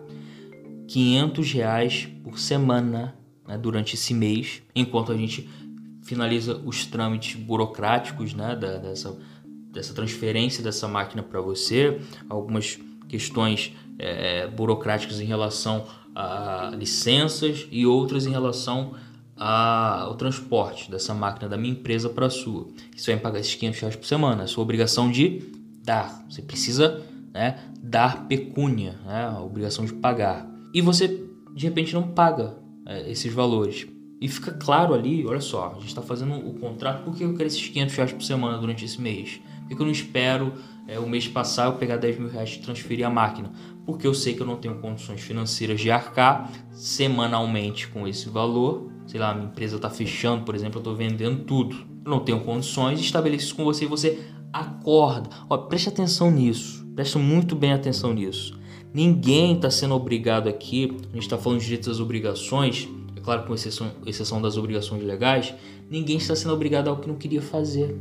500 0.88 1.52
reais 1.52 2.08
por 2.22 2.38
semana 2.38 3.14
né, 3.46 3.56
durante 3.56 3.94
esse 3.94 4.12
mês, 4.12 4.62
enquanto 4.74 5.12
a 5.12 5.16
gente 5.16 5.48
finaliza 6.02 6.60
os 6.64 6.84
trâmites 6.86 7.40
burocráticos 7.40 8.34
né, 8.34 8.56
da, 8.56 8.78
dessa, 8.78 9.16
dessa 9.74 9.92
transferência 9.92 10.62
dessa 10.62 10.88
máquina 10.88 11.22
para 11.22 11.40
você, 11.40 12.00
algumas 12.28 12.78
questões 13.08 13.72
é, 13.98 14.46
burocráticas 14.46 15.20
em 15.20 15.24
relação 15.24 15.86
a 16.14 16.72
licenças 16.78 17.66
e 17.70 17.84
outras 17.84 18.24
em 18.24 18.30
relação 18.30 18.94
ao 19.36 20.14
transporte 20.14 20.88
dessa 20.90 21.12
máquina 21.12 21.48
da 21.48 21.56
minha 21.56 21.72
empresa 21.72 22.08
para 22.08 22.26
a 22.26 22.30
sua. 22.30 22.68
Isso 22.94 23.10
vai 23.10 23.18
pagar 23.18 23.40
esses 23.40 23.54
500 23.56 23.80
reais 23.80 23.96
por 23.96 24.06
semana, 24.06 24.42
é 24.42 24.44
a 24.44 24.46
sua 24.46 24.62
obrigação 24.62 25.10
de 25.10 25.42
dar. 25.82 26.24
Você 26.30 26.40
precisa 26.40 27.02
né, 27.32 27.58
dar 27.82 28.28
pecúnia, 28.28 28.94
né, 29.04 29.24
a 29.24 29.40
obrigação 29.40 29.84
de 29.84 29.92
pagar. 29.94 30.48
E 30.72 30.80
você 30.80 31.20
de 31.52 31.66
repente 31.66 31.92
não 31.94 32.08
paga 32.08 32.56
é, 32.86 33.10
esses 33.10 33.32
valores. 33.32 33.86
E 34.20 34.28
fica 34.28 34.52
claro 34.52 34.94
ali, 34.94 35.26
olha 35.26 35.40
só, 35.40 35.72
a 35.72 35.80
gente 35.80 35.88
está 35.88 36.00
fazendo 36.00 36.34
o 36.34 36.54
contrato, 36.54 37.04
por 37.04 37.14
que 37.14 37.24
eu 37.24 37.32
quero 37.34 37.46
esses 37.46 37.68
500 37.68 37.94
reais 37.96 38.12
por 38.12 38.22
semana 38.22 38.56
durante 38.58 38.84
esse 38.84 39.00
mês? 39.00 39.40
Por 39.68 39.76
que 39.76 39.82
eu 39.82 39.86
não 39.86 39.92
espero 39.92 40.52
é, 40.86 40.98
o 40.98 41.08
mês 41.08 41.26
passar 41.26 41.66
eu 41.66 41.74
pegar 41.74 41.96
10 41.96 42.18
mil 42.18 42.28
reais 42.28 42.54
e 42.54 42.58
transferir 42.60 43.06
a 43.06 43.10
máquina? 43.10 43.50
Porque 43.86 44.06
eu 44.06 44.14
sei 44.14 44.34
que 44.34 44.40
eu 44.40 44.46
não 44.46 44.56
tenho 44.56 44.76
condições 44.76 45.20
financeiras 45.20 45.80
de 45.80 45.90
arcar 45.90 46.50
semanalmente 46.70 47.88
com 47.88 48.06
esse 48.06 48.28
valor. 48.28 48.90
Sei 49.06 49.20
lá, 49.20 49.34
minha 49.34 49.46
empresa 49.46 49.76
está 49.76 49.90
fechando, 49.90 50.44
por 50.44 50.54
exemplo, 50.54 50.76
eu 50.76 50.80
estou 50.80 50.94
vendendo 50.94 51.44
tudo. 51.44 51.76
Eu 52.04 52.10
não 52.10 52.20
tenho 52.20 52.40
condições, 52.40 53.00
estabeleço 53.00 53.46
isso 53.46 53.54
com 53.54 53.64
você 53.64 53.84
e 53.84 53.88
você 53.88 54.24
acorda. 54.52 55.28
Ó, 55.50 55.56
preste 55.56 55.88
atenção 55.88 56.30
nisso, 56.30 56.86
preste 56.94 57.18
muito 57.18 57.56
bem 57.56 57.72
atenção 57.72 58.14
nisso. 58.14 58.58
Ninguém 58.92 59.56
está 59.56 59.68
sendo 59.70 59.94
obrigado 59.94 60.48
aqui, 60.48 60.96
a 61.10 61.14
gente 61.14 61.22
está 61.22 61.36
falando 61.36 61.58
de 61.58 61.64
direitos 61.64 61.88
das 61.88 61.98
obrigações, 61.98 62.88
é 63.16 63.20
claro, 63.20 63.44
com 63.44 63.52
exceção, 63.52 63.90
exceção 64.06 64.40
das 64.40 64.56
obrigações 64.56 65.02
legais, 65.02 65.52
ninguém 65.90 66.16
está 66.16 66.36
sendo 66.36 66.54
obrigado 66.54 66.88
ao 66.88 66.98
que 66.98 67.08
não 67.08 67.16
queria 67.16 67.42
fazer. 67.42 67.98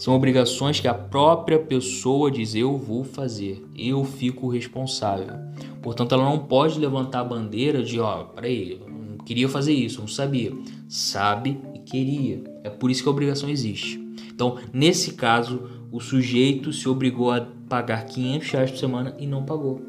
São 0.00 0.14
obrigações 0.14 0.80
que 0.80 0.88
a 0.88 0.94
própria 0.94 1.58
pessoa 1.58 2.30
diz: 2.30 2.54
eu 2.54 2.78
vou 2.78 3.04
fazer, 3.04 3.62
eu 3.76 4.02
fico 4.02 4.48
responsável. 4.48 5.34
Portanto, 5.82 6.14
ela 6.14 6.24
não 6.24 6.38
pode 6.38 6.78
levantar 6.78 7.20
a 7.20 7.24
bandeira 7.24 7.82
de: 7.82 8.00
ó, 8.00 8.22
oh, 8.22 8.24
peraí, 8.28 8.80
eu 8.80 8.88
não 8.88 9.18
queria 9.18 9.46
fazer 9.46 9.74
isso, 9.74 10.00
não 10.00 10.08
sabia. 10.08 10.54
Sabe 10.88 11.60
e 11.74 11.80
queria. 11.80 12.42
É 12.64 12.70
por 12.70 12.90
isso 12.90 13.02
que 13.02 13.10
a 13.10 13.12
obrigação 13.12 13.50
existe. 13.50 14.00
Então, 14.32 14.56
nesse 14.72 15.12
caso, 15.12 15.68
o 15.92 16.00
sujeito 16.00 16.72
se 16.72 16.88
obrigou 16.88 17.30
a 17.30 17.46
pagar 17.68 18.06
500 18.06 18.50
reais 18.52 18.70
por 18.70 18.78
semana 18.78 19.14
e 19.18 19.26
não 19.26 19.44
pagou. 19.44 19.82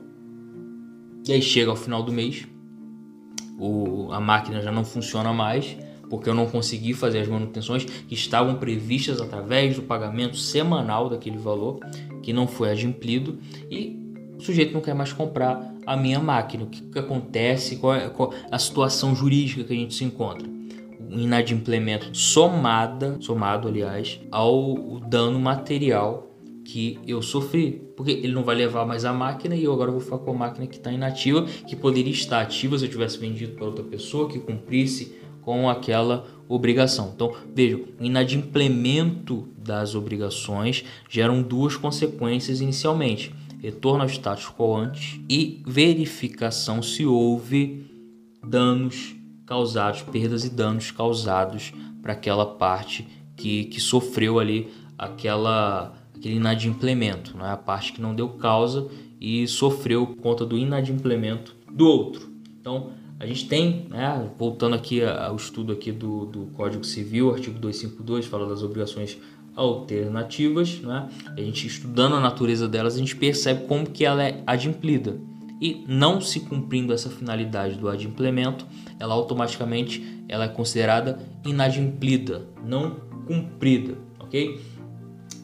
E 1.25 1.31
aí 1.31 1.41
chega 1.41 1.71
ao 1.71 1.77
final 1.77 2.03
do 2.03 2.11
mês, 2.11 2.45
o, 3.57 4.11
a 4.11 4.19
máquina 4.19 4.61
já 4.61 4.73
não 4.73 4.83
funciona 4.83 5.31
mais 5.31 5.77
porque 6.11 6.29
eu 6.29 6.33
não 6.33 6.45
consegui 6.45 6.93
fazer 6.93 7.19
as 7.19 7.27
manutenções 7.29 7.85
que 7.85 8.13
estavam 8.13 8.55
previstas 8.55 9.21
através 9.21 9.77
do 9.77 9.83
pagamento 9.83 10.35
semanal 10.35 11.09
daquele 11.09 11.37
valor 11.37 11.79
que 12.21 12.33
não 12.33 12.45
foi 12.45 12.69
adimplido 12.69 13.39
e 13.69 13.97
o 14.37 14.41
sujeito 14.41 14.73
não 14.73 14.81
quer 14.81 14.93
mais 14.93 15.13
comprar 15.13 15.73
a 15.85 15.95
minha 15.95 16.19
máquina. 16.19 16.65
O 16.65 16.67
que, 16.67 16.81
que 16.81 16.99
acontece? 16.99 17.77
Qual 17.77 17.95
é, 17.95 18.09
qual 18.09 18.33
a 18.51 18.59
situação 18.59 19.15
jurídica 19.15 19.63
que 19.63 19.71
a 19.71 19.75
gente 19.75 19.93
se 19.93 20.03
encontra? 20.03 20.45
O 20.99 21.17
inadimplemento 21.17 22.09
somada, 22.15 23.15
somado 23.21 23.69
aliás, 23.69 24.19
ao 24.29 24.99
dano 25.07 25.39
material 25.39 26.27
que 26.65 26.99
eu 27.07 27.21
sofri, 27.21 27.81
porque 27.95 28.11
ele 28.11 28.33
não 28.33 28.43
vai 28.43 28.55
levar 28.55 28.85
mais 28.85 29.05
a 29.05 29.13
máquina 29.13 29.55
e 29.55 29.63
eu 29.63 29.71
agora 29.71 29.91
vou 29.91 30.01
ficar 30.01 30.17
com 30.17 30.31
a 30.31 30.35
máquina 30.35 30.67
que 30.67 30.75
está 30.75 30.91
inativa, 30.91 31.45
que 31.65 31.75
poderia 31.75 32.11
estar 32.11 32.41
ativa 32.41 32.77
se 32.77 32.85
eu 32.85 32.89
tivesse 32.89 33.17
vendido 33.17 33.53
para 33.53 33.65
outra 33.65 33.83
pessoa 33.83 34.27
que 34.27 34.39
cumprisse 34.39 35.20
com 35.41 35.69
aquela 35.69 36.25
obrigação. 36.47 37.11
Então, 37.15 37.33
vejam, 37.53 37.81
o 37.99 38.03
inadimplemento 38.03 39.47
das 39.57 39.95
obrigações 39.95 40.83
geram 41.09 41.41
duas 41.41 41.75
consequências 41.75 42.61
inicialmente: 42.61 43.33
retorno 43.61 44.03
ao 44.03 44.09
status 44.09 44.49
quo 44.49 44.75
antes 44.75 45.19
e 45.29 45.61
verificação 45.65 46.81
se 46.81 47.05
houve 47.05 47.85
danos 48.45 49.15
causados, 49.45 50.01
perdas 50.01 50.45
e 50.45 50.49
danos 50.49 50.91
causados 50.91 51.73
para 52.01 52.13
aquela 52.13 52.45
parte 52.45 53.07
que, 53.35 53.65
que 53.65 53.79
sofreu 53.79 54.39
ali 54.39 54.71
aquela 54.97 55.93
aquele 56.15 56.35
inadimplemento, 56.35 57.35
não 57.35 57.47
é 57.47 57.51
a 57.51 57.57
parte 57.57 57.93
que 57.93 58.01
não 58.01 58.13
deu 58.13 58.29
causa 58.29 58.87
e 59.19 59.47
sofreu 59.47 60.05
por 60.05 60.17
conta 60.17 60.45
do 60.45 60.55
inadimplemento 60.55 61.55
do 61.71 61.87
outro. 61.87 62.29
Então, 62.59 62.91
a 63.21 63.25
gente 63.27 63.47
tem, 63.47 63.85
né, 63.87 64.31
voltando 64.35 64.75
aqui 64.75 65.03
ao 65.03 65.35
estudo 65.35 65.71
aqui 65.71 65.91
do, 65.91 66.25
do 66.25 66.45
Código 66.55 66.83
Civil, 66.83 67.31
artigo 67.31 67.59
252, 67.59 68.25
fala 68.25 68.49
das 68.49 68.63
obrigações 68.63 69.15
alternativas, 69.55 70.79
né? 70.79 71.07
A 71.27 71.39
gente 71.39 71.67
estudando 71.67 72.15
a 72.15 72.19
natureza 72.19 72.67
delas, 72.67 72.95
a 72.95 72.97
gente 72.97 73.15
percebe 73.15 73.67
como 73.67 73.85
que 73.85 74.03
ela 74.03 74.23
é 74.23 74.41
adimplida. 74.47 75.21
E 75.61 75.85
não 75.87 76.19
se 76.19 76.39
cumprindo 76.39 76.91
essa 76.93 77.11
finalidade 77.11 77.75
do 77.75 77.87
adimplemento, 77.87 78.65
ela 78.99 79.13
automaticamente 79.13 80.23
ela 80.27 80.45
é 80.45 80.47
considerada 80.47 81.19
inadimplida, 81.45 82.47
não 82.65 82.95
cumprida, 83.27 83.99
ok? 84.19 84.59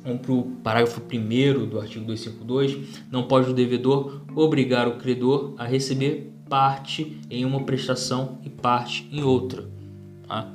Vamos 0.04 0.22
para 0.24 0.32
o 0.32 0.44
parágrafo 0.64 1.00
1 1.00 1.70
do 1.70 1.80
artigo 1.80 2.06
252. 2.06 3.04
Não 3.12 3.28
pode 3.28 3.52
o 3.52 3.54
devedor 3.54 4.24
obrigar 4.36 4.88
o 4.88 4.98
credor 4.98 5.54
a 5.60 5.66
receber 5.66 6.34
parte 6.48 7.20
em 7.30 7.46
uma 7.46 7.64
prestação 7.64 8.40
e 8.44 8.50
parte 8.50 9.08
em 9.12 9.24
outra. 9.24 9.70
Tá? 10.28 10.52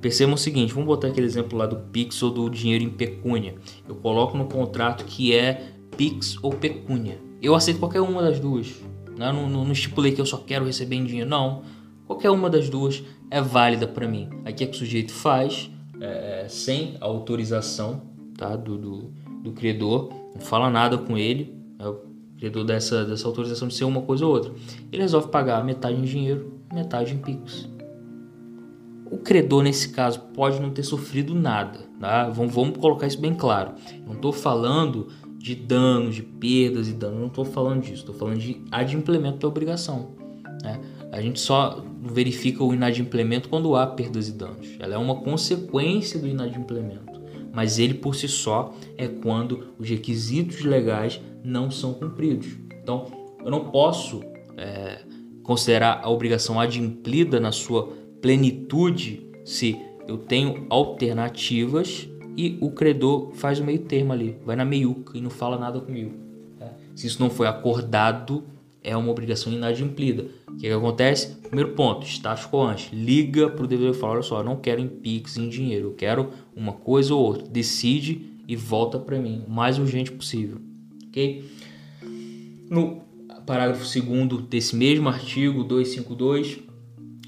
Percebam 0.00 0.34
o 0.34 0.38
seguinte, 0.38 0.72
vamos 0.72 0.86
botar 0.86 1.08
aquele 1.08 1.26
exemplo 1.26 1.56
lá 1.56 1.66
do 1.66 1.76
Pix 1.76 2.22
ou 2.22 2.30
do 2.30 2.50
dinheiro 2.50 2.84
em 2.84 2.90
pecúnia. 2.90 3.54
Eu 3.88 3.94
coloco 3.94 4.36
no 4.36 4.44
contrato 4.46 5.04
que 5.04 5.34
é 5.34 5.68
Pix 5.96 6.36
ou 6.42 6.52
pecúnia. 6.52 7.18
Eu 7.40 7.54
aceito 7.54 7.78
qualquer 7.78 8.00
uma 8.00 8.22
das 8.22 8.38
duas. 8.38 8.74
Né? 9.16 9.32
Não, 9.32 9.48
não, 9.48 9.64
não 9.64 9.72
estipulei 9.72 10.12
que 10.12 10.20
eu 10.20 10.26
só 10.26 10.36
quero 10.36 10.64
receber 10.64 10.96
em 10.96 11.04
dinheiro, 11.04 11.30
não. 11.30 11.62
Qualquer 12.06 12.30
uma 12.30 12.50
das 12.50 12.68
duas 12.68 13.02
é 13.30 13.40
válida 13.40 13.86
para 13.86 14.06
mim. 14.06 14.28
Aqui 14.44 14.64
é 14.64 14.66
que 14.66 14.74
o 14.74 14.78
sujeito 14.78 15.12
faz 15.12 15.70
é, 16.00 16.46
sem 16.48 16.96
autorização 17.00 18.02
tá? 18.36 18.56
do, 18.56 18.76
do, 18.76 19.12
do 19.42 19.52
credor, 19.52 20.10
não 20.34 20.40
fala 20.40 20.68
nada 20.68 20.98
com 20.98 21.16
ele. 21.16 21.54
Credor 22.44 22.64
dessa, 22.64 23.06
dessa 23.06 23.26
autorização 23.26 23.68
de 23.68 23.74
ser 23.74 23.84
uma 23.84 24.02
coisa 24.02 24.26
ou 24.26 24.30
outra. 24.30 24.52
Ele 24.92 25.00
resolve 25.00 25.28
pagar 25.28 25.64
metade 25.64 25.98
em 25.98 26.02
dinheiro, 26.02 26.52
metade 26.70 27.14
em 27.14 27.16
Pix. 27.16 27.66
O 29.10 29.16
credor, 29.16 29.62
nesse 29.62 29.88
caso, 29.88 30.20
pode 30.34 30.60
não 30.60 30.68
ter 30.68 30.82
sofrido 30.82 31.34
nada. 31.34 31.78
Tá? 31.98 32.28
Vamos, 32.28 32.52
vamos 32.52 32.76
colocar 32.76 33.06
isso 33.06 33.18
bem 33.18 33.34
claro. 33.34 33.72
Não 34.06 34.12
estou 34.12 34.30
falando 34.30 35.08
de 35.38 35.54
danos, 35.54 36.16
de 36.16 36.22
perdas 36.22 36.86
e 36.86 36.92
danos, 36.92 37.18
não 37.18 37.28
estou 37.28 37.46
falando 37.46 37.80
disso. 37.80 37.94
Estou 37.94 38.14
falando 38.14 38.38
de 38.38 38.60
adimplemento 38.70 39.38
da 39.38 39.48
obrigação. 39.48 40.10
Né? 40.62 40.78
A 41.12 41.22
gente 41.22 41.40
só 41.40 41.82
verifica 42.02 42.62
o 42.62 42.74
inadimplemento 42.74 43.48
quando 43.48 43.74
há 43.74 43.86
perdas 43.86 44.28
e 44.28 44.32
danos. 44.32 44.68
Ela 44.78 44.96
é 44.96 44.98
uma 44.98 45.14
consequência 45.14 46.20
do 46.20 46.28
inadimplemento. 46.28 47.22
Mas 47.54 47.78
ele 47.78 47.94
por 47.94 48.14
si 48.14 48.28
só 48.28 48.74
é 48.98 49.08
quando 49.08 49.68
os 49.78 49.88
requisitos 49.88 50.62
legais 50.62 51.22
não 51.44 51.70
são 51.70 51.92
cumpridos. 51.92 52.48
Então, 52.82 53.06
eu 53.44 53.50
não 53.50 53.66
posso 53.66 54.22
é, 54.56 55.02
considerar 55.42 56.00
a 56.02 56.08
obrigação 56.08 56.58
adimplida 56.58 57.38
na 57.38 57.52
sua 57.52 57.92
plenitude 58.22 59.22
se 59.44 59.78
eu 60.08 60.16
tenho 60.16 60.66
alternativas 60.70 62.08
e 62.36 62.56
o 62.60 62.70
credor 62.70 63.32
faz 63.34 63.60
o 63.60 63.64
meio 63.64 63.80
termo 63.80 64.12
ali, 64.12 64.36
vai 64.44 64.56
na 64.56 64.64
meiuca 64.64 65.16
e 65.16 65.20
não 65.20 65.30
fala 65.30 65.58
nada 65.58 65.78
comigo. 65.80 66.14
Tá? 66.58 66.72
Se 66.96 67.06
isso 67.06 67.22
não 67.22 67.28
foi 67.28 67.46
acordado, 67.46 68.44
é 68.82 68.96
uma 68.96 69.10
obrigação 69.10 69.52
inadimplida. 69.52 70.26
O 70.48 70.56
que, 70.56 70.62
que 70.62 70.70
acontece? 70.70 71.36
Primeiro 71.36 71.72
ponto, 71.72 72.06
status 72.06 72.46
quo 72.46 72.62
antes. 72.62 72.90
Liga 72.92 73.48
para 73.50 73.64
o 73.64 73.68
devedor 73.68 73.94
e 73.94 73.98
fala, 73.98 74.14
olha 74.14 74.22
só, 74.22 74.38
eu 74.38 74.44
não 74.44 74.56
quero 74.56 74.80
em 74.80 74.88
Pix, 74.88 75.36
em 75.36 75.48
dinheiro, 75.48 75.88
eu 75.88 75.94
quero 75.94 76.30
uma 76.56 76.72
coisa 76.72 77.14
ou 77.14 77.22
outra. 77.22 77.46
Decide 77.46 78.32
e 78.48 78.56
volta 78.56 78.98
para 78.98 79.18
mim 79.18 79.44
o 79.46 79.50
mais 79.50 79.78
urgente 79.78 80.10
possível 80.10 80.58
ok? 81.14 81.44
No 82.68 83.02
parágrafo 83.46 83.84
2 83.84 84.42
desse 84.48 84.74
mesmo 84.74 85.08
artigo 85.08 85.62
252, 85.62 86.58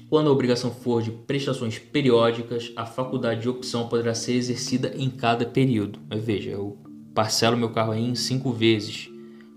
quando 0.09 0.29
a 0.29 0.31
obrigação 0.31 0.71
for 0.71 1.01
de 1.01 1.11
prestações 1.11 1.79
periódicas, 1.79 2.71
a 2.75 2.85
faculdade 2.85 3.41
de 3.41 3.49
opção 3.49 3.87
poderá 3.87 4.13
ser 4.13 4.33
exercida 4.33 4.93
em 4.95 5.09
cada 5.09 5.45
período. 5.45 5.99
Mas 6.09 6.23
veja, 6.23 6.49
eu 6.49 6.77
parcelo 7.13 7.57
meu 7.57 7.69
carro 7.69 7.93
aí 7.93 8.03
em 8.03 8.15
cinco 8.15 8.51
vezes 8.51 9.09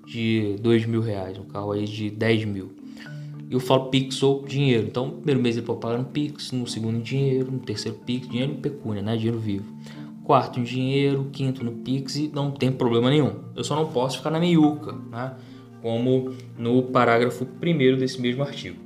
de 0.07 0.57
dois 0.61 0.85
mil 0.87 1.01
reais, 1.01 1.39
um 1.39 1.45
carro 1.45 1.73
aí 1.73 1.85
de 1.85 2.11
10 2.11 2.45
mil. 2.47 2.73
Eu 3.51 3.59
falo 3.59 3.91
Pix 3.91 4.23
ou 4.23 4.45
dinheiro. 4.45 4.87
Então, 4.87 5.07
no 5.07 5.13
primeiro 5.15 5.41
mês 5.41 5.57
ele 5.57 5.67
pode 5.67 5.81
pagar 5.81 5.99
no 5.99 6.05
Pix, 6.05 6.53
no 6.53 6.69
segundo 6.69 7.03
dinheiro, 7.03 7.51
no 7.51 7.59
terceiro 7.59 7.99
Pix, 8.07 8.29
dinheiro 8.29 8.53
em 8.53 8.57
pecúnia, 8.57 9.03
né? 9.03 9.17
Dinheiro 9.17 9.41
vivo. 9.41 9.65
Quarto 10.31 10.61
em 10.61 10.63
dinheiro, 10.63 11.29
quinto 11.33 11.65
no 11.65 11.73
Pix 11.73 12.15
e 12.15 12.31
não 12.33 12.53
tem 12.53 12.71
problema 12.71 13.11
nenhum. 13.11 13.41
Eu 13.57 13.65
só 13.65 13.75
não 13.75 13.87
posso 13.87 14.19
ficar 14.19 14.31
na 14.31 14.39
meiuca, 14.39 14.95
né? 15.11 15.35
Como 15.83 16.33
no 16.57 16.85
parágrafo 16.85 17.45
1 17.45 17.99
desse 17.99 18.21
mesmo 18.21 18.45
artigo. 18.45 18.77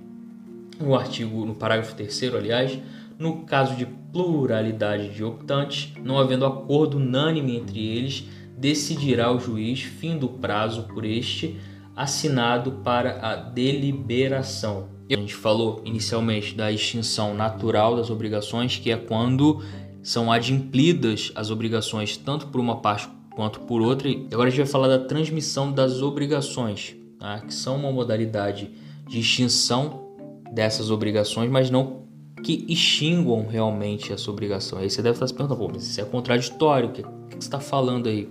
No 0.80 0.94
artigo, 0.94 1.44
no 1.44 1.54
parágrafo 1.54 1.94
3 1.96 2.32
aliás, 2.32 2.78
no 3.18 3.42
caso 3.42 3.76
de 3.76 3.84
pluralidade 3.84 5.10
de 5.10 5.22
optantes, 5.22 5.92
não 6.02 6.18
havendo 6.18 6.46
acordo 6.46 6.96
unânime 6.96 7.58
entre 7.58 7.78
eles, 7.78 8.26
decidirá 8.56 9.30
o 9.30 9.38
juiz 9.38 9.82
fim 9.82 10.16
do 10.16 10.30
prazo 10.30 10.84
por 10.84 11.04
este 11.04 11.60
assinado 11.94 12.72
para 12.82 13.20
a 13.20 13.36
deliberação. 13.36 14.88
A 15.10 15.14
gente 15.14 15.34
falou 15.34 15.82
inicialmente 15.84 16.54
da 16.54 16.72
extinção 16.72 17.34
natural 17.34 17.96
das 17.96 18.08
obrigações, 18.08 18.78
que 18.78 18.90
é 18.90 18.96
quando 18.96 19.62
são 20.04 20.30
adimplidas 20.30 21.32
as 21.34 21.50
obrigações 21.50 22.16
tanto 22.16 22.46
por 22.46 22.60
uma 22.60 22.76
parte 22.76 23.08
quanto 23.34 23.58
por 23.60 23.82
outra. 23.82 24.08
E 24.08 24.28
agora 24.32 24.46
a 24.46 24.50
gente 24.50 24.62
vai 24.62 24.66
falar 24.66 24.86
da 24.86 25.00
transmissão 25.00 25.72
das 25.72 26.00
obrigações, 26.00 26.94
tá? 27.18 27.40
que 27.40 27.52
são 27.52 27.74
uma 27.74 27.90
modalidade 27.90 28.70
de 29.08 29.18
extinção 29.18 30.04
dessas 30.52 30.90
obrigações, 30.90 31.50
mas 31.50 31.70
não 31.70 32.04
que 32.44 32.64
extinguam 32.68 33.46
realmente 33.46 34.12
essa 34.12 34.30
obrigação. 34.30 34.78
Aí 34.78 34.88
você 34.88 35.02
deve 35.02 35.16
estar 35.16 35.26
se 35.26 35.34
perguntando, 35.34 35.58
pô, 35.58 35.72
mas 35.72 35.82
isso 35.82 36.00
é 36.00 36.04
contraditório, 36.04 36.90
o 36.90 36.92
que, 36.92 37.02
que 37.02 37.08
você 37.30 37.38
está 37.38 37.58
falando 37.58 38.08
aí? 38.08 38.28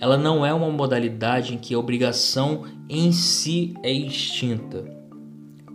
ela 0.00 0.16
não 0.16 0.46
é 0.46 0.54
uma 0.54 0.70
modalidade 0.70 1.54
em 1.54 1.58
que 1.58 1.74
a 1.74 1.78
obrigação 1.78 2.64
em 2.88 3.10
si 3.12 3.74
é 3.82 3.92
extinta, 3.92 4.84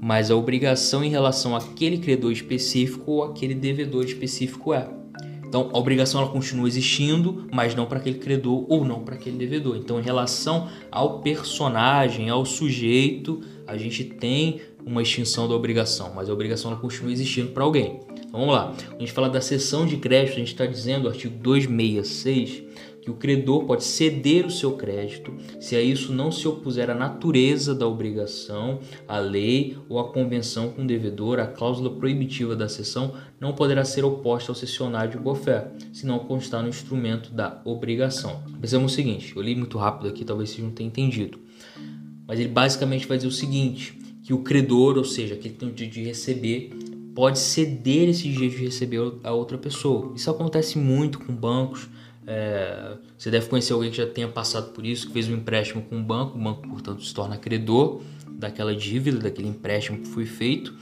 mas 0.04 0.30
a 0.30 0.36
obrigação 0.36 1.02
em 1.02 1.10
relação 1.10 1.56
àquele 1.56 1.98
credor 1.98 2.30
específico 2.30 3.10
ou 3.10 3.24
aquele 3.24 3.56
devedor 3.56 4.04
específico 4.04 4.74
é. 4.74 4.86
Então, 5.48 5.70
a 5.72 5.78
obrigação 5.78 6.20
ela 6.20 6.30
continua 6.30 6.68
existindo, 6.68 7.48
mas 7.54 7.74
não 7.74 7.86
para 7.86 8.00
aquele 8.00 8.18
credor 8.18 8.66
ou 8.68 8.84
não 8.84 9.00
para 9.00 9.16
aquele 9.16 9.38
devedor. 9.38 9.78
Então, 9.78 9.98
em 10.00 10.04
relação 10.04 10.68
ao 10.92 11.22
personagem, 11.22 12.30
ao 12.30 12.44
sujeito, 12.44 13.40
a 13.66 13.78
gente 13.78 14.04
tem 14.04 14.60
uma 14.86 15.02
extinção 15.02 15.48
da 15.48 15.56
obrigação, 15.56 16.12
mas 16.14 16.30
a 16.30 16.34
obrigação 16.34 16.72
ela 16.72 16.82
continua 16.82 17.14
existindo 17.14 17.52
para 17.52 17.64
alguém. 17.64 18.02
Então, 18.12 18.42
vamos 18.42 18.54
lá. 18.54 18.74
Quando 18.76 18.98
a 18.98 19.00
gente 19.00 19.12
fala 19.14 19.30
da 19.30 19.40
cessão 19.40 19.86
de 19.86 19.96
crédito, 19.96 20.34
a 20.34 20.40
gente 20.40 20.52
está 20.52 20.66
dizendo, 20.66 21.08
artigo 21.08 21.38
266, 21.38 22.64
que 23.04 23.12
o 23.12 23.16
credor 23.16 23.66
pode 23.66 23.84
ceder 23.84 24.46
o 24.46 24.50
seu 24.50 24.78
crédito 24.78 25.34
se 25.60 25.76
a 25.76 25.82
isso 25.82 26.14
não 26.14 26.32
se 26.32 26.48
opuser 26.48 26.90
à 26.90 26.96
natureza 26.96 27.76
da 27.76 27.86
obrigação, 27.86 28.80
à 29.06 29.20
lei 29.20 29.78
ou 29.90 30.00
à 30.00 30.10
convenção 30.10 30.70
com 30.70 30.84
o 30.84 30.88
devedor, 30.88 31.38
a 31.38 31.46
cláusula 31.46 31.90
proibitiva 31.90 32.56
da 32.56 32.70
cessão 32.70 33.14
não 33.42 33.52
poderá 33.52 33.84
ser 33.84 34.06
oposta 34.06 34.54
ao 34.54 34.56
cessionário 34.56 35.12
de 35.12 35.18
boa-fé, 35.18 35.70
se 35.92 36.06
não 36.06 36.20
constar 36.20 36.64
no 36.64 36.70
instrumento 36.70 37.30
da 37.34 37.62
obrigação. 37.66 38.42
Pensamos 38.62 38.94
o 38.94 38.96
seguinte, 38.96 39.36
eu 39.36 39.42
li 39.42 39.54
muito 39.54 39.78
rápido 39.78 40.08
aqui, 40.08 40.24
talvez 40.24 40.52
vocês 40.52 40.64
não 40.64 40.72
tenham 40.72 40.88
entendido, 40.88 41.40
mas 42.26 42.40
ele 42.40 42.50
basicamente 42.50 43.06
vai 43.06 43.18
dizer 43.18 43.28
o 43.28 43.32
seguinte, 43.32 44.00
que 44.24 44.34
o 44.34 44.40
credor, 44.40 44.98
ou 44.98 45.04
seja, 45.04 45.34
aquele 45.34 45.56
que 45.56 45.60
tem 45.60 45.68
o 45.68 45.74
direito 45.74 45.94
de 45.96 46.04
receber, 46.06 46.70
pode 47.14 47.38
ceder 47.38 48.08
esse 48.08 48.30
direito 48.30 48.56
de 48.56 48.64
receber 48.64 49.14
a 49.24 49.34
outra 49.34 49.58
pessoa. 49.58 50.14
Isso 50.16 50.32
acontece 50.32 50.78
muito 50.78 51.20
com 51.20 51.36
bancos, 51.36 51.90
é, 52.26 52.98
você 53.18 53.30
deve 53.30 53.48
conhecer 53.48 53.74
alguém 53.74 53.92
que 53.92 53.98
já 53.98 54.08
tenha 54.08 54.28
passado 54.28 54.74
por 54.74 54.86
isso, 54.86 55.08
que 55.08 55.14
fez 55.14 55.30
um 55.30 55.34
empréstimo 55.34 55.82
com 55.82 55.96
um 55.96 56.04
banco, 56.04 56.38
o 56.38 56.42
banco, 56.42 56.68
portanto, 56.68 57.04
se 57.04 57.14
torna 57.14 57.38
credor 57.38 58.02
daquela 58.32 58.76
dívida, 58.76 59.20
daquele 59.20 59.48
empréstimo 59.48 60.00
que 60.00 60.08
foi 60.08 60.26
feito, 60.26 60.74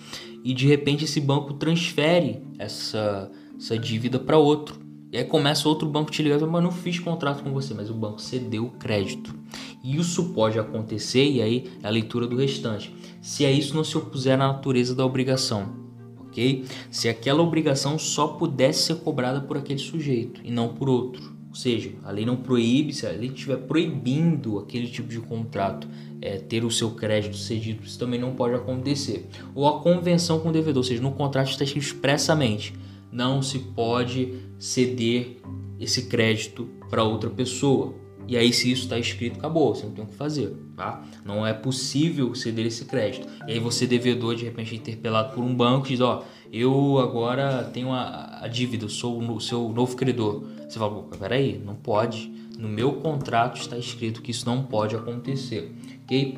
e 0.44 0.54
de 0.54 0.68
repente 0.68 1.06
esse 1.06 1.20
banco 1.20 1.54
transfere 1.54 2.42
essa, 2.58 3.30
essa 3.58 3.78
dívida 3.78 4.20
para 4.20 4.38
outro. 4.38 4.80
E 5.12 5.18
aí 5.18 5.26
começa 5.26 5.68
outro 5.68 5.89
banco 5.89 6.10
te 6.10 6.24
ligar, 6.24 6.39
mas 6.39 6.63
não 6.63 6.72
fiz 6.72 6.98
contrato 6.98 7.44
com 7.44 7.52
você, 7.52 7.74
mas 7.74 7.89
o 7.89 7.94
banco 7.94 8.22
cedeu 8.22 8.65
o 8.65 8.72
crédito. 8.72 9.36
E 9.84 9.98
isso 9.98 10.34
pode 10.34 10.58
acontecer, 10.58 11.30
e 11.30 11.42
aí 11.42 11.72
é 11.84 11.88
a 11.88 11.89
leitura 11.89 12.26
do 12.26 12.38
restante. 12.38 12.96
Se 13.22 13.46
a 13.46 13.52
isso 13.52 13.76
não 13.76 13.84
se 13.84 13.98
opuser 13.98 14.36
à 14.36 14.38
natureza 14.38 14.96
da 14.96 15.06
obrigação, 15.06 15.82
ok? 16.20 16.65
Se 16.89 17.10
aquela 17.10 17.42
obrigação 17.44 18.00
só 18.00 18.30
pudesse 18.30 18.84
ser 18.84 18.96
cobrada 18.96 19.42
por 19.42 19.58
aquele 19.58 19.80
sujeito 19.80 20.39
e 20.46 20.50
não 20.50 20.70
por 20.70 20.88
outro. 20.88 21.40
Ou 21.52 21.56
seja, 21.56 21.92
a 22.06 22.12
lei 22.12 22.26
não 22.26 22.38
proíbe, 22.38 22.94
se 22.94 23.06
a 23.06 23.12
lei 23.12 23.28
estiver 23.28 23.58
proibindo 23.58 24.58
aquele 24.58 24.88
tipo 24.88 25.10
de 25.10 25.20
contrato 25.20 25.86
é, 26.22 26.38
ter 26.38 26.64
o 26.64 26.72
seu 26.72 26.92
crédito 26.92 27.36
cedido, 27.36 27.84
isso 27.84 28.00
também 28.00 28.18
não 28.18 28.34
pode 28.34 28.56
acontecer. 28.56 29.28
Ou 29.54 29.68
a 29.68 29.82
convenção 29.82 30.40
com 30.40 30.48
o 30.48 30.52
devedor, 30.54 30.78
ou 30.78 30.84
seja, 30.84 31.02
no 31.02 31.12
contrato 31.12 31.50
está 31.50 31.66
escrito 31.66 31.84
expressamente, 31.84 32.74
não 33.12 33.42
se 33.42 33.60
pode 33.60 34.34
ceder 34.58 35.42
esse 35.78 36.04
crédito 36.04 36.70
para 36.90 37.04
outra 37.04 37.30
pessoa. 37.30 37.96
E 38.30 38.38
aí, 38.38 38.54
se 38.54 38.72
isso 38.72 38.84
está 38.84 38.98
escrito, 38.98 39.40
acabou, 39.40 39.76
você 39.76 39.86
não 39.86 39.92
tem 39.92 40.06
o 40.06 40.08
que 40.08 40.16
fazer, 40.16 40.56
tá? 40.78 41.04
Não 41.26 41.46
é 41.46 41.52
possível 41.52 42.34
ceder 42.34 42.66
esse 42.66 42.86
crédito. 42.86 43.28
E 43.46 43.52
aí 43.52 43.60
você, 43.60 43.86
devedor, 43.86 44.36
de 44.36 44.46
repente 44.46 44.74
é 44.74 44.78
interpelado 44.78 45.36
por 45.36 45.44
um 45.44 45.54
banco, 45.54 45.88
diz, 45.88 46.00
ó, 46.00 46.24
eu 46.52 47.00
agora 47.00 47.64
tenho 47.74 47.92
a, 47.94 48.40
a 48.42 48.48
dívida, 48.48 48.86
eu 48.86 48.90
sou 48.90 49.20
o 49.20 49.40
seu 49.40 49.70
novo 49.70 49.96
credor. 49.96 50.44
Você 50.68 50.78
fala, 50.78 51.04
peraí, 51.18 51.58
não 51.64 51.76
pode. 51.76 52.32
No 52.58 52.68
meu 52.68 52.94
contrato 52.94 53.60
está 53.60 53.78
escrito 53.78 54.22
que 54.22 54.32
isso 54.32 54.46
não 54.46 54.64
pode 54.64 54.96
acontecer, 54.96 55.74
ok? 56.04 56.38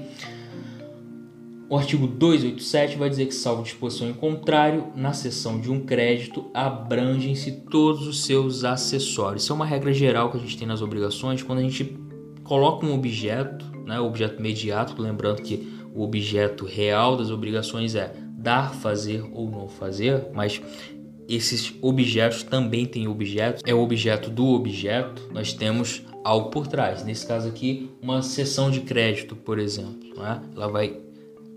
O 1.70 1.78
artigo 1.78 2.06
287 2.06 2.98
vai 2.98 3.10
dizer 3.10 3.26
que, 3.26 3.34
salvo 3.34 3.64
disposição 3.64 4.08
em 4.08 4.14
contrário, 4.14 4.90
na 4.96 5.12
cessão 5.12 5.60
de 5.60 5.72
um 5.72 5.80
crédito 5.80 6.46
abrangem-se 6.54 7.52
todos 7.52 8.06
os 8.06 8.26
seus 8.26 8.64
acessórios. 8.64 9.44
Isso 9.44 9.52
é 9.52 9.56
uma 9.56 9.66
regra 9.66 9.92
geral 9.92 10.30
que 10.30 10.38
a 10.38 10.40
gente 10.40 10.56
tem 10.56 10.68
nas 10.68 10.84
obrigações 10.84 11.42
quando 11.42 11.60
a 11.60 11.64
gente 11.64 11.98
coloca 12.44 12.86
um 12.86 12.94
objeto, 12.94 13.66
né, 13.86 14.00
objeto 14.00 14.40
imediato, 14.40 15.02
lembrando 15.02 15.42
que 15.42 15.68
o 15.96 16.04
objeto 16.04 16.66
real 16.66 17.18
das 17.18 17.32
obrigações 17.32 17.96
é 17.96 18.14
dar, 18.44 18.76
fazer 18.76 19.24
ou 19.32 19.50
não 19.50 19.70
fazer, 19.70 20.28
mas 20.34 20.62
esses 21.28 21.74
objetos 21.82 22.44
também 22.44 22.86
têm 22.86 23.08
objetos, 23.08 23.64
é 23.66 23.74
o 23.74 23.80
objeto 23.80 24.30
do 24.30 24.48
objeto, 24.48 25.30
nós 25.32 25.54
temos 25.54 26.04
algo 26.24 26.50
por 26.50 26.68
trás. 26.68 27.04
Nesse 27.04 27.26
caso 27.26 27.48
aqui, 27.48 27.90
uma 28.02 28.22
cessão 28.22 28.70
de 28.70 28.82
crédito, 28.82 29.36
por 29.36 29.58
exemplo, 29.58 30.14
né? 30.18 30.42
ela 30.54 30.68
vai 30.68 31.00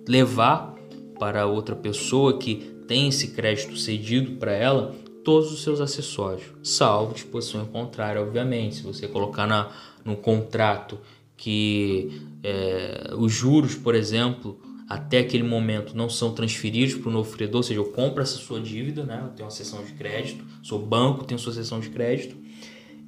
levar 0.08 0.74
para 1.18 1.46
outra 1.46 1.74
pessoa 1.74 2.38
que 2.38 2.76
tem 2.86 3.08
esse 3.08 3.28
crédito 3.28 3.76
cedido 3.76 4.36
para 4.36 4.52
ela 4.52 4.94
todos 5.24 5.52
os 5.52 5.64
seus 5.64 5.80
acessórios, 5.80 6.44
salvo 6.62 7.14
disposição 7.14 7.62
em 7.62 7.66
contrário, 7.66 8.22
obviamente. 8.22 8.76
Se 8.76 8.82
você 8.82 9.08
colocar 9.08 9.44
na, 9.44 9.72
no 10.04 10.14
contrato 10.16 11.00
que 11.36 12.22
é, 12.44 13.12
os 13.18 13.32
juros, 13.32 13.74
por 13.74 13.96
exemplo, 13.96 14.56
até 14.88 15.18
aquele 15.18 15.42
momento 15.42 15.96
não 15.96 16.08
são 16.08 16.32
transferidos 16.32 16.94
para 16.94 17.08
o 17.08 17.12
novo 17.12 17.34
credor, 17.36 17.56
ou 17.56 17.62
seja, 17.62 17.80
eu 17.80 17.86
compro 17.86 18.22
essa 18.22 18.36
sua 18.36 18.60
dívida, 18.60 19.04
né? 19.04 19.20
eu 19.24 19.30
tenho 19.30 19.46
uma 19.46 19.50
sessão 19.50 19.82
de 19.84 19.92
crédito, 19.92 20.44
sou 20.62 20.78
banco, 20.78 21.24
tenho 21.24 21.38
sua 21.38 21.52
sessão 21.52 21.80
de 21.80 21.90
crédito, 21.90 22.36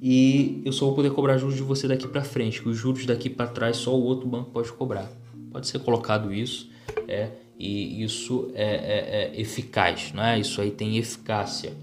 e 0.01 0.61
eu 0.65 0.71
só 0.71 0.85
vou 0.85 0.95
poder 0.95 1.11
cobrar 1.11 1.37
juros 1.37 1.55
de 1.55 1.61
você 1.61 1.87
daqui 1.87 2.07
para 2.07 2.23
frente, 2.23 2.61
que 2.61 2.69
os 2.69 2.77
juros 2.77 3.05
daqui 3.05 3.29
para 3.29 3.47
trás 3.47 3.77
só 3.77 3.95
o 3.95 4.03
outro 4.03 4.27
banco 4.27 4.51
pode 4.51 4.71
cobrar. 4.73 5.09
Pode 5.51 5.67
ser 5.67 5.79
colocado 5.79 6.33
isso 6.33 6.69
é, 7.07 7.31
e 7.57 8.03
isso 8.03 8.51
é, 8.53 8.63
é, 8.63 9.33
é 9.35 9.41
eficaz, 9.41 10.13
é? 10.17 10.39
isso 10.39 10.61
aí 10.61 10.71
tem 10.71 10.97
eficácia. 10.97 11.73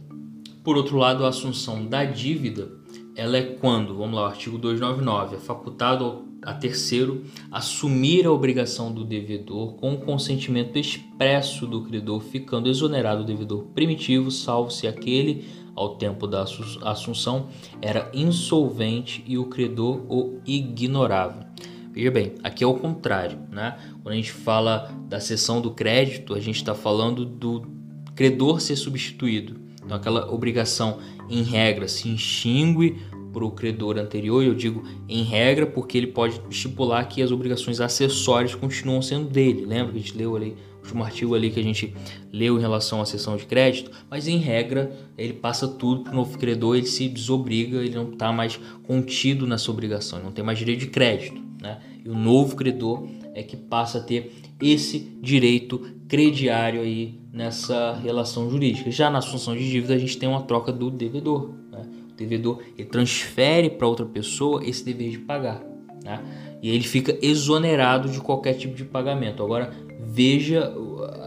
Por 0.62 0.76
outro 0.76 0.96
lado, 0.96 1.24
a 1.24 1.28
assunção 1.28 1.87
da 1.87 2.04
dívida, 2.04 2.68
ela 3.14 3.37
é 3.37 3.42
quando, 3.42 3.96
vamos 3.96 4.16
lá, 4.16 4.22
o 4.22 4.26
artigo 4.26 4.59
299, 4.59 5.37
é 5.37 5.38
facultado 5.38 6.25
a 6.42 6.55
terceiro 6.55 7.25
assumir 7.51 8.27
a 8.27 8.33
obrigação 8.33 8.92
do 8.92 9.05
devedor 9.05 9.75
com 9.75 9.94
o 9.94 9.99
consentimento 9.99 10.79
expresso 10.79 11.66
do 11.66 11.83
credor, 11.83 12.20
ficando 12.20 12.68
exonerado 12.68 13.22
o 13.22 13.27
devedor 13.27 13.64
primitivo, 13.75 14.31
salvo 14.31 14.70
se 14.70 14.87
aquele, 14.87 15.44
ao 15.75 15.96
tempo 15.96 16.27
da 16.27 16.44
assunção, 16.83 17.49
era 17.83 18.11
insolvente 18.14 19.25
e 19.27 19.37
o 19.37 19.46
credor 19.46 20.01
o 20.09 20.40
ignorava. 20.46 21.46
Veja 21.92 22.11
bem, 22.11 22.35
aqui 22.42 22.62
é 22.62 22.66
o 22.66 22.75
contrário, 22.75 23.38
né? 23.51 23.79
Quando 24.03 24.12
a 24.12 24.16
gente 24.16 24.31
fala 24.31 24.94
da 25.09 25.18
cessão 25.18 25.61
do 25.62 25.70
crédito, 25.70 26.35
a 26.35 26.40
gente 26.40 26.57
está 26.57 26.75
falando 26.75 27.25
do 27.25 27.66
credor 28.14 28.61
ser 28.61 28.77
substituído. 28.77 29.57
Então, 29.83 29.96
aquela 29.96 30.31
obrigação, 30.31 30.99
em 31.31 31.42
regra, 31.42 31.88
se 31.88 32.12
extingue 32.12 32.99
para 33.37 33.44
o 33.44 33.51
credor 33.51 33.99
anterior, 33.99 34.42
eu 34.42 34.55
digo 34.55 34.83
em 35.07 35.22
regra, 35.22 35.66
porque 35.66 35.99
ele 35.99 36.07
pode 36.07 36.40
estipular 36.49 37.07
que 37.07 37.20
as 37.20 37.31
obrigações 37.31 37.83
acessórias 37.83 38.55
continuam 38.55 39.03
sendo 39.03 39.29
dele. 39.29 39.66
Lembra 39.66 39.92
que 39.92 39.99
a 39.99 40.01
gente 40.01 40.16
leu 40.16 40.35
ali 40.35 40.57
o 40.77 40.87
último 40.87 41.05
artigo 41.05 41.35
ali 41.35 41.51
que 41.51 41.61
a 41.61 41.62
gente 41.62 41.92
leu 42.33 42.57
em 42.57 42.61
relação 42.62 43.03
à 43.03 43.05
sessão 43.05 43.37
de 43.37 43.44
crédito, 43.44 43.90
mas 44.09 44.27
em 44.27 44.38
regra 44.38 44.90
ele 45.18 45.35
passa 45.35 45.68
tudo 45.68 46.05
para 46.05 46.14
o 46.14 46.16
novo 46.16 46.38
credor, 46.38 46.77
ele 46.77 46.87
se 46.87 47.09
desobriga, 47.09 47.77
ele 47.85 47.94
não 47.94 48.11
está 48.11 48.33
mais 48.33 48.59
contido 48.85 49.46
nessa 49.46 49.70
obrigação, 49.70 50.22
não 50.22 50.33
tem 50.33 50.42
mais 50.42 50.59
direito 50.59 50.81
de 50.81 50.87
crédito. 50.87 51.38
Né? 51.61 51.79
E 52.03 52.09
o 52.09 52.14
novo 52.14 52.57
credor 52.57 53.07
é 53.35 53.42
que 53.42 53.55
passa 53.55 53.99
a 53.99 54.01
ter 54.01 54.33
esse 54.62 54.99
direito 55.20 55.79
crediário 56.09 56.81
aí 56.81 57.20
nessa 57.31 57.92
relação 58.03 58.49
jurídica. 58.49 58.90
Já 58.90 59.11
na 59.11 59.18
assunção 59.18 59.55
de 59.55 59.70
dívida 59.70 59.92
a 59.92 59.99
gente 59.99 60.16
tem 60.16 60.27
uma 60.27 60.40
troca 60.40 60.72
do 60.72 60.90
devedor. 60.90 61.51
Né? 61.70 61.83
Devedor 62.16 62.62
ele 62.76 62.88
transfere 62.88 63.70
para 63.70 63.87
outra 63.87 64.07
pessoa 64.07 64.64
esse 64.64 64.85
dever 64.85 65.11
de 65.11 65.18
pagar. 65.18 65.62
Né? 66.02 66.22
E 66.62 66.70
ele 66.70 66.85
fica 66.85 67.16
exonerado 67.20 68.09
de 68.09 68.20
qualquer 68.20 68.55
tipo 68.55 68.74
de 68.74 68.85
pagamento. 68.85 69.42
Agora 69.42 69.72
veja 70.00 70.72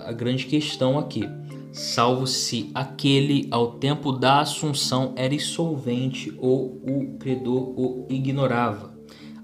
a 0.05 0.11
grande 0.11 0.45
questão 0.45 0.97
aqui. 0.97 1.23
Salvo 1.71 2.25
se 2.25 2.71
aquele 2.73 3.47
ao 3.51 3.73
tempo 3.73 4.11
da 4.11 4.39
assunção 4.39 5.13
era 5.15 5.35
insolvente 5.35 6.33
ou 6.39 6.81
o 6.83 7.17
credor 7.19 7.79
o 7.79 8.07
ignorava. 8.09 8.97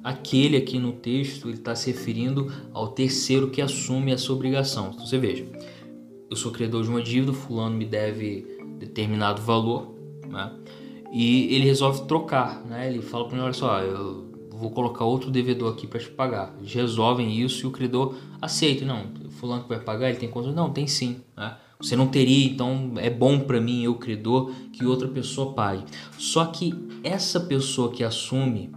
Aquele 0.03 0.57
aqui 0.57 0.79
no 0.79 0.93
texto 0.93 1.47
ele 1.47 1.57
está 1.57 1.75
se 1.75 1.91
referindo 1.91 2.51
ao 2.73 2.89
terceiro 2.89 3.49
que 3.49 3.61
assume 3.61 4.11
essa 4.11 4.31
obrigação. 4.33 4.91
Então 4.93 5.05
você 5.05 5.17
veja, 5.17 5.45
eu 6.29 6.35
sou 6.35 6.51
credor 6.51 6.83
de 6.83 6.89
uma 6.89 7.01
dívida, 7.01 7.33
fulano 7.33 7.75
me 7.75 7.85
deve 7.85 8.45
determinado 8.79 9.41
valor, 9.41 9.95
né? 10.27 10.51
E 11.17 11.55
ele 11.55 11.63
resolve 11.63 12.05
trocar, 12.09 12.61
né? 12.65 12.89
Ele 12.89 13.01
fala 13.01 13.25
para 13.25 13.37
mim, 13.37 13.41
olha 13.41 13.53
só, 13.53 13.79
eu 13.79 14.49
vou 14.51 14.69
colocar 14.69 15.05
outro 15.05 15.31
devedor 15.31 15.71
aqui 15.71 15.87
para 15.87 15.97
te 15.97 16.09
pagar. 16.09 16.53
Eles 16.59 16.73
resolvem 16.73 17.39
isso 17.39 17.65
e 17.65 17.67
o 17.67 17.71
credor 17.71 18.15
aceita, 18.41 18.83
não, 18.83 19.05
fulano 19.29 19.63
que 19.63 19.69
vai 19.69 19.79
pagar, 19.79 20.09
ele 20.09 20.17
tem 20.17 20.27
conta? 20.27 20.51
Não, 20.51 20.73
tem 20.73 20.85
sim, 20.87 21.21
né? 21.37 21.55
Você 21.79 21.95
não 21.95 22.07
teria, 22.07 22.45
então 22.47 22.95
é 22.97 23.09
bom 23.09 23.39
para 23.39 23.61
mim, 23.61 23.83
eu 23.83 23.95
credor, 23.95 24.51
que 24.73 24.85
outra 24.85 25.07
pessoa 25.07 25.53
pague. 25.53 25.85
Só 26.17 26.47
que 26.47 26.73
essa 27.01 27.39
pessoa 27.39 27.91
que 27.91 28.03
assume 28.03 28.73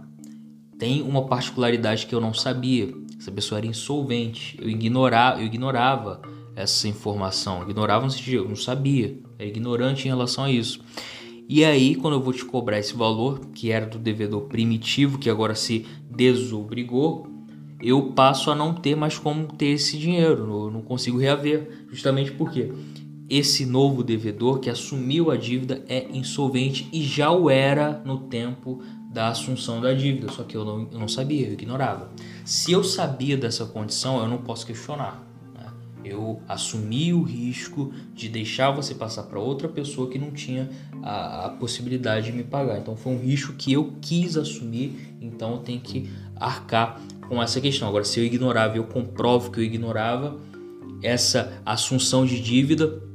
tem 0.77 1.01
uma 1.01 1.25
particularidade 1.25 2.05
que 2.05 2.15
eu 2.15 2.21
não 2.21 2.33
sabia. 2.33 2.89
Essa 3.19 3.33
pessoa 3.33 3.59
era 3.59 3.67
insolvente. 3.67 4.57
Eu 4.61 4.69
ignorava, 4.69 5.41
eu 5.41 5.45
ignorava 5.45 6.21
essa 6.55 6.87
informação. 6.87 7.63
Ignorava 7.63 8.05
no 8.05 8.11
sentido, 8.11 8.43
eu 8.43 8.47
não 8.47 8.55
sabia. 8.55 9.19
Era 9.37 9.49
ignorante 9.49 10.05
em 10.05 10.09
relação 10.09 10.45
a 10.45 10.49
isso. 10.49 10.79
E 11.51 11.65
aí, 11.65 11.95
quando 11.95 12.13
eu 12.13 12.21
vou 12.21 12.31
te 12.31 12.45
cobrar 12.45 12.77
esse 12.77 12.95
valor, 12.95 13.39
que 13.55 13.71
era 13.71 13.87
do 13.87 13.97
devedor 13.97 14.41
primitivo, 14.41 15.17
que 15.17 15.31
agora 15.31 15.55
se 15.55 15.83
desobrigou, 16.07 17.27
eu 17.81 18.11
passo 18.11 18.51
a 18.51 18.55
não 18.55 18.75
ter 18.75 18.95
mais 18.95 19.17
como 19.17 19.47
ter 19.47 19.69
esse 19.69 19.97
dinheiro, 19.97 20.43
eu 20.43 20.71
não 20.71 20.83
consigo 20.83 21.17
reaver, 21.17 21.87
justamente 21.89 22.31
porque 22.33 22.71
esse 23.27 23.65
novo 23.65 24.03
devedor 24.03 24.59
que 24.59 24.69
assumiu 24.69 25.31
a 25.31 25.37
dívida 25.37 25.83
é 25.89 26.07
insolvente 26.13 26.87
e 26.93 27.01
já 27.01 27.31
o 27.31 27.49
era 27.49 27.99
no 28.05 28.19
tempo 28.19 28.79
da 29.11 29.29
assunção 29.29 29.81
da 29.81 29.91
dívida, 29.91 30.31
só 30.31 30.43
que 30.43 30.55
eu 30.55 30.63
não, 30.63 30.87
eu 30.91 30.99
não 30.99 31.07
sabia, 31.07 31.47
eu 31.47 31.53
ignorava. 31.53 32.11
Se 32.45 32.71
eu 32.71 32.83
sabia 32.83 33.35
dessa 33.35 33.65
condição, 33.65 34.19
eu 34.19 34.27
não 34.27 34.37
posso 34.37 34.67
questionar. 34.67 35.28
Eu 36.03 36.41
assumi 36.47 37.13
o 37.13 37.21
risco 37.21 37.93
de 38.13 38.29
deixar 38.29 38.71
você 38.71 38.95
passar 38.95 39.23
para 39.23 39.39
outra 39.39 39.67
pessoa 39.67 40.09
que 40.09 40.17
não 40.17 40.31
tinha 40.31 40.69
a, 41.03 41.45
a, 41.45 41.49
possibilidade 41.49 42.27
de 42.27 42.31
me 42.31 42.43
pagar. 42.43 42.79
Então 42.79 42.95
foi 42.95 43.13
um 43.13 43.19
risco 43.19 43.53
que 43.53 43.73
eu 43.73 43.93
quis 44.01 44.37
assumir, 44.37 45.17
então 45.21 45.53
eu 45.53 45.57
tenho 45.59 45.81
que 45.81 46.09
arcar 46.35 47.01
com 47.27 47.41
essa 47.41 47.59
questão. 47.59 47.87
Agora, 47.87 48.03
se 48.03 48.19
eu 48.19 48.23
ignorava, 48.23 48.77
eu 48.77 48.85
comprovo 48.85 49.51
que 49.51 49.59
eu 49.59 49.63
ignorava, 49.63 50.37
essa 51.01 51.61
assunção 51.65 52.25
de 52.25 52.41
dívida 52.41 53.08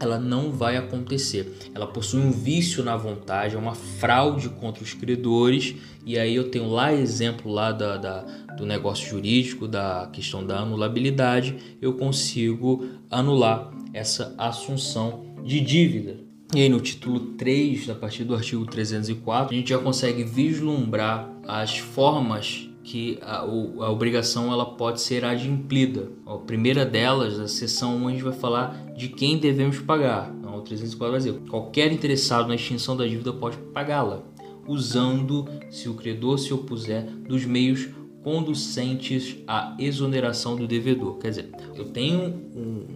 ela 0.00 0.18
não 0.18 0.52
vai 0.52 0.76
acontecer. 0.76 1.70
Ela 1.74 1.86
possui 1.86 2.20
um 2.20 2.30
vício 2.30 2.84
na 2.84 2.96
vontade, 2.96 3.54
é 3.54 3.58
uma 3.58 3.74
fraude 3.74 4.48
contra 4.48 4.82
os 4.82 4.94
credores, 4.94 5.74
e 6.04 6.18
aí 6.18 6.34
eu 6.34 6.50
tenho 6.50 6.68
lá 6.68 6.92
exemplo 6.92 7.50
lá 7.50 7.72
da, 7.72 7.96
da, 7.96 8.20
do 8.56 8.64
negócio 8.64 9.08
jurídico, 9.08 9.66
da 9.66 10.08
questão 10.12 10.46
da 10.46 10.60
anulabilidade, 10.60 11.56
eu 11.80 11.94
consigo 11.94 12.86
anular 13.10 13.70
essa 13.92 14.34
assunção 14.38 15.26
de 15.44 15.60
dívida. 15.60 16.28
E 16.54 16.62
aí 16.62 16.68
no 16.68 16.80
título 16.80 17.20
3, 17.36 17.90
a 17.90 17.94
partir 17.94 18.24
do 18.24 18.34
artigo 18.34 18.64
304, 18.64 19.54
a 19.54 19.58
gente 19.58 19.68
já 19.68 19.78
consegue 19.78 20.24
vislumbrar 20.24 21.30
as 21.46 21.76
formas 21.78 22.67
que 22.88 23.18
a, 23.20 23.40
a, 23.40 23.90
obrigação 23.90 24.50
ela 24.50 24.64
pode 24.64 25.02
ser 25.02 25.22
adimplida. 25.22 26.08
A 26.24 26.38
primeira 26.38 26.86
delas, 26.86 27.38
a 27.38 27.46
seção 27.46 27.96
1, 27.98 28.08
a 28.08 28.10
gente 28.12 28.22
vai 28.22 28.32
falar 28.32 28.94
de 28.96 29.08
quem 29.08 29.36
devemos 29.36 29.78
pagar. 29.78 30.34
Então, 30.38 30.56
o 30.56 30.62
304 30.62 31.10
vai 31.10 31.18
dizer, 31.18 31.50
qualquer 31.50 31.92
interessado 31.92 32.48
na 32.48 32.54
extinção 32.54 32.96
da 32.96 33.06
dívida 33.06 33.30
pode 33.30 33.58
pagá-la, 33.74 34.22
usando, 34.66 35.46
se 35.68 35.86
o 35.86 35.94
credor 35.94 36.38
se 36.38 36.54
opuser, 36.54 37.04
dos 37.04 37.44
meios 37.44 37.90
conducentes 38.24 39.36
à 39.46 39.76
exoneração 39.78 40.56
do 40.56 40.66
devedor. 40.66 41.18
Quer 41.18 41.28
dizer, 41.28 41.50
eu 41.76 41.84
tenho 41.90 42.22
um, 42.56 42.86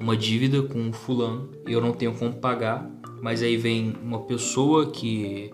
uma 0.00 0.16
dívida 0.16 0.62
com 0.62 0.78
um 0.78 0.92
fulano 0.92 1.50
eu 1.66 1.80
não 1.80 1.92
tenho 1.92 2.14
como 2.14 2.32
pagar, 2.32 2.90
mas 3.22 3.42
aí 3.42 3.56
vem 3.56 3.94
uma 4.02 4.20
pessoa 4.20 4.90
que 4.90 5.50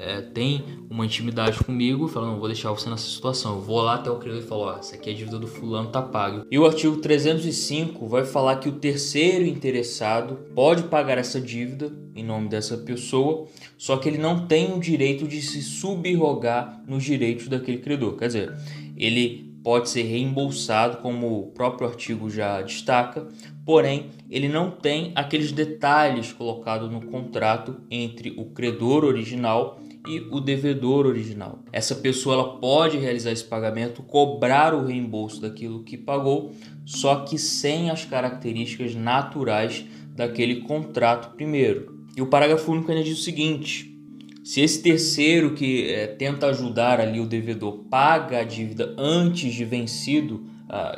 é, 0.00 0.20
tem 0.20 0.64
uma 0.88 1.04
intimidade 1.04 1.62
comigo, 1.62 2.08
fala, 2.08 2.28
não, 2.28 2.38
vou 2.38 2.48
deixar 2.48 2.70
você 2.70 2.88
nessa 2.88 3.08
situação. 3.08 3.56
Eu 3.56 3.60
vou 3.60 3.80
lá 3.80 3.94
até 3.94 4.10
o 4.10 4.16
credor 4.16 4.40
e 4.40 4.46
falo, 4.46 4.62
ó, 4.62 4.76
essa 4.78 4.94
aqui 4.94 5.10
é 5.10 5.12
a 5.12 5.16
dívida 5.16 5.38
do 5.38 5.46
fulano, 5.46 5.88
tá 5.88 6.02
pago. 6.02 6.46
E 6.50 6.58
o 6.58 6.66
artigo 6.66 6.96
305 6.96 8.06
vai 8.06 8.24
falar 8.24 8.56
que 8.56 8.68
o 8.68 8.72
terceiro 8.72 9.44
interessado 9.44 10.38
pode 10.54 10.84
pagar 10.84 11.18
essa 11.18 11.40
dívida 11.40 11.92
em 12.14 12.24
nome 12.24 12.48
dessa 12.48 12.76
pessoa, 12.76 13.46
só 13.78 13.96
que 13.96 14.08
ele 14.08 14.18
não 14.18 14.46
tem 14.46 14.72
o 14.72 14.80
direito 14.80 15.26
de 15.26 15.40
se 15.40 15.62
subrogar 15.62 16.82
nos 16.86 17.02
direitos 17.04 17.48
daquele 17.48 17.78
credor. 17.78 18.16
Quer 18.16 18.26
dizer, 18.26 18.56
ele 18.96 19.52
pode 19.62 19.88
ser 19.88 20.02
reembolsado, 20.02 20.98
como 20.98 21.38
o 21.38 21.46
próprio 21.52 21.88
artigo 21.88 22.28
já 22.28 22.60
destaca, 22.62 23.26
porém 23.64 24.10
ele 24.30 24.48
não 24.48 24.70
tem 24.70 25.12
aqueles 25.14 25.52
detalhes 25.52 26.32
colocados 26.32 26.90
no 26.90 27.00
contrato 27.02 27.80
entre 27.90 28.30
o 28.36 28.46
credor 28.46 29.04
original 29.04 29.78
e 30.06 30.20
o 30.30 30.40
devedor 30.40 31.06
original. 31.06 31.60
Essa 31.72 31.94
pessoa 31.94 32.34
ela 32.34 32.58
pode 32.58 32.98
realizar 32.98 33.30
esse 33.30 33.44
pagamento, 33.44 34.02
cobrar 34.02 34.74
o 34.74 34.84
reembolso 34.84 35.40
daquilo 35.40 35.84
que 35.84 35.96
pagou, 35.96 36.52
só 36.84 37.20
que 37.20 37.38
sem 37.38 37.90
as 37.90 38.04
características 38.04 38.94
naturais 38.94 39.84
daquele 40.16 40.62
contrato 40.62 41.36
primeiro. 41.36 42.06
E 42.16 42.22
o 42.22 42.26
parágrafo 42.26 42.72
único 42.72 42.90
ainda 42.90 43.04
diz 43.04 43.18
o 43.18 43.22
seguinte: 43.22 43.96
se 44.42 44.60
esse 44.60 44.82
terceiro 44.82 45.54
que 45.54 45.88
é, 45.88 46.06
tenta 46.06 46.46
ajudar 46.46 47.00
ali 47.00 47.20
o 47.20 47.26
devedor 47.26 47.84
paga 47.88 48.40
a 48.40 48.44
dívida 48.44 48.94
antes 48.98 49.54
de 49.54 49.64
vencido, 49.64 50.44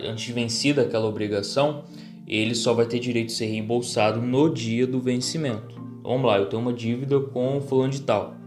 antes 0.01 0.25
de 0.25 0.33
vencida 0.33 0.83
aquela 0.83 1.07
obrigação, 1.07 1.85
ele 2.27 2.55
só 2.55 2.73
vai 2.73 2.87
ter 2.87 3.01
direito 3.01 3.27
de 3.27 3.33
ser 3.35 3.47
reembolsado 3.47 4.23
no 4.23 4.49
dia 4.49 4.87
do 4.87 5.01
vencimento. 5.01 5.75
Vamos 6.03 6.27
lá, 6.27 6.39
eu 6.39 6.47
tenho 6.47 6.63
uma 6.63 6.73
dívida 6.73 7.19
com 7.19 7.61
fulano 7.61 7.93
de 7.93 8.03
tal 8.03 8.44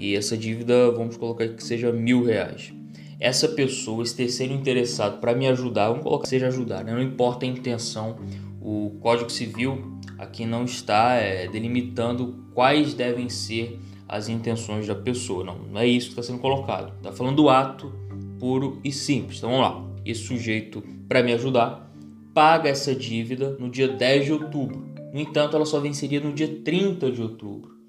e 0.00 0.16
essa 0.16 0.36
dívida, 0.36 0.90
vamos 0.90 1.16
colocar 1.16 1.46
que 1.48 1.62
seja 1.62 1.92
mil 1.92 2.24
reais. 2.24 2.72
Essa 3.20 3.46
pessoa, 3.46 4.02
esse 4.02 4.16
terceiro 4.16 4.54
interessado 4.54 5.20
para 5.20 5.34
me 5.34 5.46
ajudar, 5.46 5.88
vamos 5.88 6.02
colocar 6.02 6.22
que 6.22 6.30
seja 6.30 6.48
ajudar, 6.48 6.82
né? 6.82 6.92
não 6.92 7.02
importa 7.02 7.44
a 7.44 7.48
intenção, 7.48 8.16
o 8.62 8.96
Código 9.00 9.30
Civil 9.30 9.98
aqui 10.18 10.46
não 10.46 10.64
está 10.64 11.14
é, 11.16 11.46
delimitando 11.48 12.44
quais 12.54 12.94
devem 12.94 13.28
ser 13.28 13.78
as 14.08 14.28
intenções 14.28 14.86
da 14.86 14.94
pessoa. 14.94 15.44
Não, 15.44 15.58
não 15.58 15.80
é 15.80 15.86
isso 15.86 16.08
que 16.08 16.12
está 16.12 16.22
sendo 16.22 16.40
colocado. 16.40 16.94
Está 16.96 17.12
falando 17.12 17.36
do 17.36 17.48
ato 17.48 17.92
puro 18.38 18.80
e 18.82 18.90
simples. 18.90 19.38
Então 19.38 19.50
vamos 19.50 19.64
lá. 19.66 19.86
Esse 20.04 20.22
sujeito, 20.22 20.82
para 21.08 21.22
me 21.22 21.32
ajudar, 21.32 21.90
paga 22.34 22.68
essa 22.68 22.94
dívida 22.94 23.56
no 23.58 23.70
dia 23.70 23.88
10 23.88 24.24
de 24.24 24.32
outubro. 24.32 24.84
No 25.12 25.20
entanto, 25.20 25.56
ela 25.56 25.66
só 25.66 25.78
venceria 25.78 26.20
no 26.20 26.32
dia 26.32 26.48
30 26.64 27.10
de 27.10 27.22
outubro. 27.22 27.79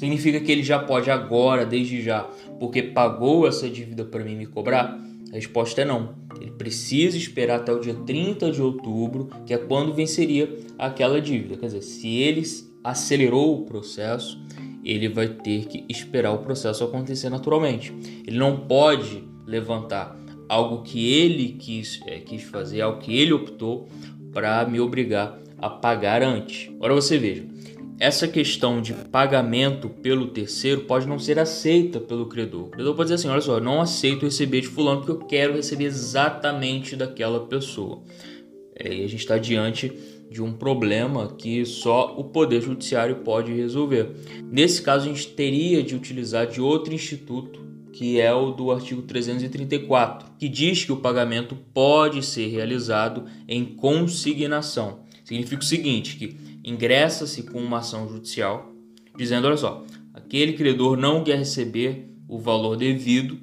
Significa 0.00 0.40
que 0.40 0.50
ele 0.50 0.62
já 0.62 0.78
pode 0.78 1.10
agora, 1.10 1.66
desde 1.66 2.00
já, 2.00 2.22
porque 2.58 2.82
pagou 2.82 3.46
essa 3.46 3.68
dívida 3.68 4.02
para 4.02 4.24
mim 4.24 4.34
me 4.34 4.46
cobrar? 4.46 4.98
A 5.30 5.34
resposta 5.34 5.82
é 5.82 5.84
não. 5.84 6.14
Ele 6.40 6.52
precisa 6.52 7.18
esperar 7.18 7.56
até 7.56 7.70
o 7.70 7.80
dia 7.80 7.92
30 7.92 8.50
de 8.50 8.62
outubro, 8.62 9.28
que 9.44 9.52
é 9.52 9.58
quando 9.58 9.92
venceria 9.92 10.50
aquela 10.78 11.20
dívida. 11.20 11.58
Quer 11.58 11.66
dizer, 11.66 11.82
se 11.82 12.16
ele 12.16 12.42
acelerou 12.82 13.60
o 13.60 13.66
processo, 13.66 14.42
ele 14.82 15.06
vai 15.06 15.28
ter 15.28 15.66
que 15.66 15.84
esperar 15.86 16.32
o 16.32 16.38
processo 16.38 16.82
acontecer 16.82 17.28
naturalmente. 17.28 17.92
Ele 18.26 18.38
não 18.38 18.56
pode 18.56 19.22
levantar 19.46 20.18
algo 20.48 20.82
que 20.82 21.12
ele 21.12 21.58
quis, 21.58 22.00
é, 22.06 22.20
quis 22.20 22.42
fazer, 22.44 22.80
algo 22.80 23.00
que 23.00 23.14
ele 23.14 23.34
optou 23.34 23.86
para 24.32 24.64
me 24.64 24.80
obrigar 24.80 25.38
a 25.58 25.68
pagar 25.68 26.22
antes. 26.22 26.70
Agora 26.76 26.94
você 26.94 27.18
veja, 27.18 27.44
essa 28.00 28.26
questão 28.26 28.80
de 28.80 28.94
pagamento 28.94 29.90
pelo 29.90 30.28
terceiro 30.28 30.80
pode 30.80 31.06
não 31.06 31.18
ser 31.18 31.38
aceita 31.38 32.00
pelo 32.00 32.26
credor. 32.26 32.62
O 32.62 32.70
credor 32.70 32.94
pode 32.94 33.10
dizer 33.10 33.16
assim: 33.16 33.28
olha 33.28 33.42
só, 33.42 33.58
eu 33.58 33.60
não 33.60 33.82
aceito 33.82 34.24
receber 34.24 34.62
de 34.62 34.68
fulano 34.68 35.02
porque 35.02 35.12
eu 35.12 35.26
quero 35.26 35.54
receber 35.54 35.84
exatamente 35.84 36.96
daquela 36.96 37.46
pessoa. 37.46 38.02
É, 38.74 38.88
e 38.88 39.04
a 39.04 39.06
gente 39.06 39.20
está 39.20 39.36
diante 39.36 39.92
de 40.30 40.42
um 40.42 40.52
problema 40.52 41.28
que 41.36 41.66
só 41.66 42.14
o 42.16 42.24
Poder 42.24 42.62
Judiciário 42.62 43.16
pode 43.16 43.52
resolver. 43.52 44.08
Nesse 44.50 44.80
caso, 44.80 45.04
a 45.04 45.12
gente 45.12 45.28
teria 45.28 45.82
de 45.82 45.94
utilizar 45.94 46.46
de 46.46 46.60
outro 46.60 46.94
instituto, 46.94 47.60
que 47.92 48.18
é 48.18 48.32
o 48.32 48.52
do 48.52 48.70
artigo 48.70 49.02
334, 49.02 50.30
que 50.38 50.48
diz 50.48 50.84
que 50.84 50.92
o 50.92 50.96
pagamento 50.96 51.54
pode 51.74 52.24
ser 52.24 52.46
realizado 52.46 53.26
em 53.46 53.64
consignação. 53.64 55.00
Significa 55.24 55.62
o 55.62 55.66
seguinte, 55.66 56.16
que 56.16 56.36
ingressa-se 56.64 57.44
com 57.44 57.60
uma 57.60 57.78
ação 57.78 58.08
judicial 58.08 58.72
dizendo, 59.16 59.46
olha 59.46 59.56
só, 59.56 59.84
aquele 60.14 60.52
credor 60.52 60.96
não 60.96 61.24
quer 61.24 61.38
receber 61.38 62.08
o 62.28 62.38
valor 62.38 62.76
devido 62.76 63.38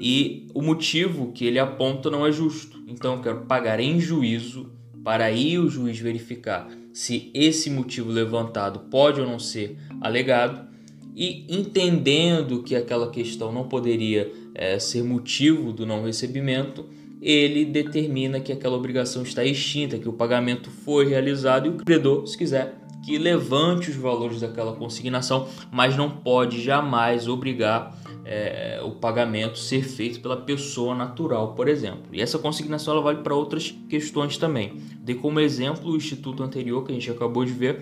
e 0.00 0.46
o 0.54 0.62
motivo 0.62 1.32
que 1.32 1.44
ele 1.44 1.58
aponta 1.58 2.10
não 2.10 2.26
é 2.26 2.32
justo. 2.32 2.82
Então 2.86 3.14
eu 3.14 3.22
quero 3.22 3.46
pagar 3.46 3.80
em 3.80 4.00
juízo 4.00 4.72
para 5.02 5.24
aí 5.24 5.58
o 5.58 5.68
juiz 5.68 5.98
verificar 5.98 6.68
se 6.92 7.30
esse 7.32 7.70
motivo 7.70 8.10
levantado 8.10 8.80
pode 8.90 9.20
ou 9.20 9.26
não 9.26 9.38
ser 9.38 9.78
alegado 10.00 10.68
e 11.14 11.46
entendendo 11.48 12.62
que 12.62 12.76
aquela 12.76 13.10
questão 13.10 13.52
não 13.52 13.68
poderia 13.68 14.30
é, 14.54 14.78
ser 14.78 15.02
motivo 15.02 15.72
do 15.72 15.86
não 15.86 16.04
recebimento, 16.04 16.86
ele 17.20 17.64
determina 17.64 18.40
que 18.40 18.52
aquela 18.52 18.76
obrigação 18.76 19.22
está 19.22 19.44
extinta, 19.44 19.98
que 19.98 20.08
o 20.08 20.12
pagamento 20.12 20.70
foi 20.70 21.06
realizado 21.06 21.66
e 21.66 21.70
o 21.70 21.74
credor, 21.74 22.26
se 22.26 22.36
quiser, 22.36 22.78
que 23.04 23.16
levante 23.16 23.90
os 23.90 23.96
valores 23.96 24.40
daquela 24.40 24.74
consignação, 24.74 25.48
mas 25.70 25.96
não 25.96 26.10
pode 26.10 26.60
jamais 26.60 27.26
obrigar 27.26 27.96
é, 28.24 28.80
o 28.84 28.90
pagamento 28.90 29.58
ser 29.58 29.82
feito 29.82 30.20
pela 30.20 30.36
pessoa 30.36 30.94
natural, 30.94 31.54
por 31.54 31.68
exemplo. 31.68 32.02
E 32.12 32.20
essa 32.20 32.38
consignação 32.38 32.92
ela 32.92 33.02
vale 33.02 33.22
para 33.22 33.34
outras 33.34 33.74
questões 33.88 34.36
também. 34.36 34.76
Dei 35.00 35.14
como 35.14 35.40
exemplo 35.40 35.90
o 35.90 35.96
instituto 35.96 36.42
anterior 36.42 36.84
que 36.84 36.92
a 36.92 36.94
gente 36.94 37.10
acabou 37.10 37.44
de 37.44 37.52
ver, 37.52 37.80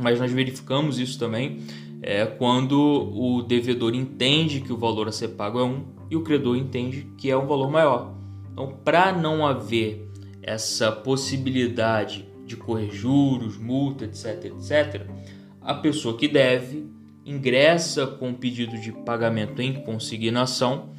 mas 0.00 0.20
nós 0.20 0.30
verificamos 0.30 1.00
isso 1.00 1.18
também 1.18 1.58
é, 2.00 2.24
quando 2.26 2.78
o 2.78 3.42
devedor 3.42 3.94
entende 3.94 4.60
que 4.60 4.72
o 4.72 4.76
valor 4.76 5.08
a 5.08 5.12
ser 5.12 5.28
pago 5.28 5.58
é 5.58 5.64
um 5.64 5.84
e 6.10 6.16
o 6.16 6.22
credor 6.22 6.56
entende 6.56 7.06
que 7.18 7.30
é 7.30 7.36
um 7.36 7.46
valor 7.46 7.70
maior. 7.70 8.17
Então, 8.58 8.76
para 8.84 9.12
não 9.12 9.46
haver 9.46 10.10
essa 10.42 10.90
possibilidade 10.90 12.28
de 12.44 12.56
correr 12.56 12.90
juros, 12.90 13.56
multa, 13.56 14.04
etc, 14.04 14.46
etc, 14.46 15.06
a 15.60 15.74
pessoa 15.74 16.16
que 16.16 16.26
deve 16.26 16.90
ingressa 17.24 18.04
com 18.04 18.34
pedido 18.34 18.76
de 18.76 18.90
pagamento 18.90 19.62
em 19.62 19.74
consignação 19.84 20.90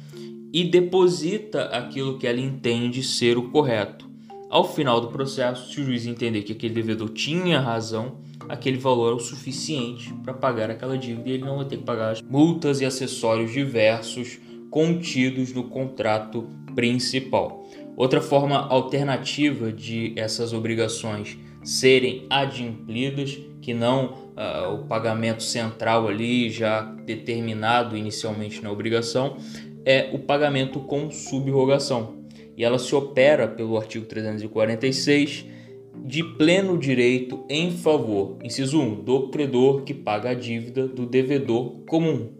e 0.50 0.64
deposita 0.64 1.64
aquilo 1.64 2.16
que 2.16 2.26
ela 2.26 2.40
entende 2.40 3.02
ser 3.02 3.36
o 3.36 3.50
correto. 3.50 4.08
Ao 4.48 4.66
final 4.66 4.98
do 4.98 5.08
processo, 5.08 5.70
se 5.70 5.82
o 5.82 5.84
juiz 5.84 6.06
entender 6.06 6.40
que 6.40 6.52
aquele 6.52 6.72
devedor 6.72 7.10
tinha 7.10 7.60
razão, 7.60 8.20
aquele 8.48 8.78
valor 8.78 9.12
é 9.12 9.16
o 9.16 9.20
suficiente 9.20 10.14
para 10.24 10.32
pagar 10.32 10.70
aquela 10.70 10.96
dívida 10.96 11.28
e 11.28 11.32
ele 11.32 11.44
não 11.44 11.58
vai 11.58 11.66
ter 11.66 11.76
que 11.76 11.84
pagar 11.84 12.12
as 12.12 12.22
multas 12.22 12.80
e 12.80 12.86
acessórios 12.86 13.52
diversos 13.52 14.38
contidos 14.70 15.52
no 15.52 15.64
contrato 15.64 16.48
principal. 16.74 17.68
Outra 17.96 18.20
forma 18.20 18.56
alternativa 18.56 19.72
de 19.72 20.12
essas 20.16 20.52
obrigações 20.52 21.36
serem 21.62 22.26
adimplidas, 22.30 23.38
que 23.60 23.74
não 23.74 24.14
uh, 24.36 24.74
o 24.74 24.86
pagamento 24.86 25.42
central 25.42 26.08
ali 26.08 26.48
já 26.48 26.80
determinado 26.80 27.96
inicialmente 27.96 28.62
na 28.62 28.70
obrigação, 28.70 29.36
é 29.84 30.10
o 30.12 30.18
pagamento 30.18 30.80
com 30.80 31.10
subrogação. 31.10 32.20
E 32.56 32.64
ela 32.64 32.78
se 32.78 32.94
opera 32.94 33.48
pelo 33.48 33.76
artigo 33.76 34.06
346 34.06 35.46
de 36.04 36.24
pleno 36.24 36.78
direito 36.78 37.44
em 37.48 37.70
favor, 37.70 38.38
inciso 38.42 38.80
1, 38.80 39.04
do 39.04 39.28
credor 39.28 39.82
que 39.82 39.92
paga 39.92 40.30
a 40.30 40.34
dívida 40.34 40.88
do 40.88 41.04
devedor 41.06 41.80
comum. 41.86 42.32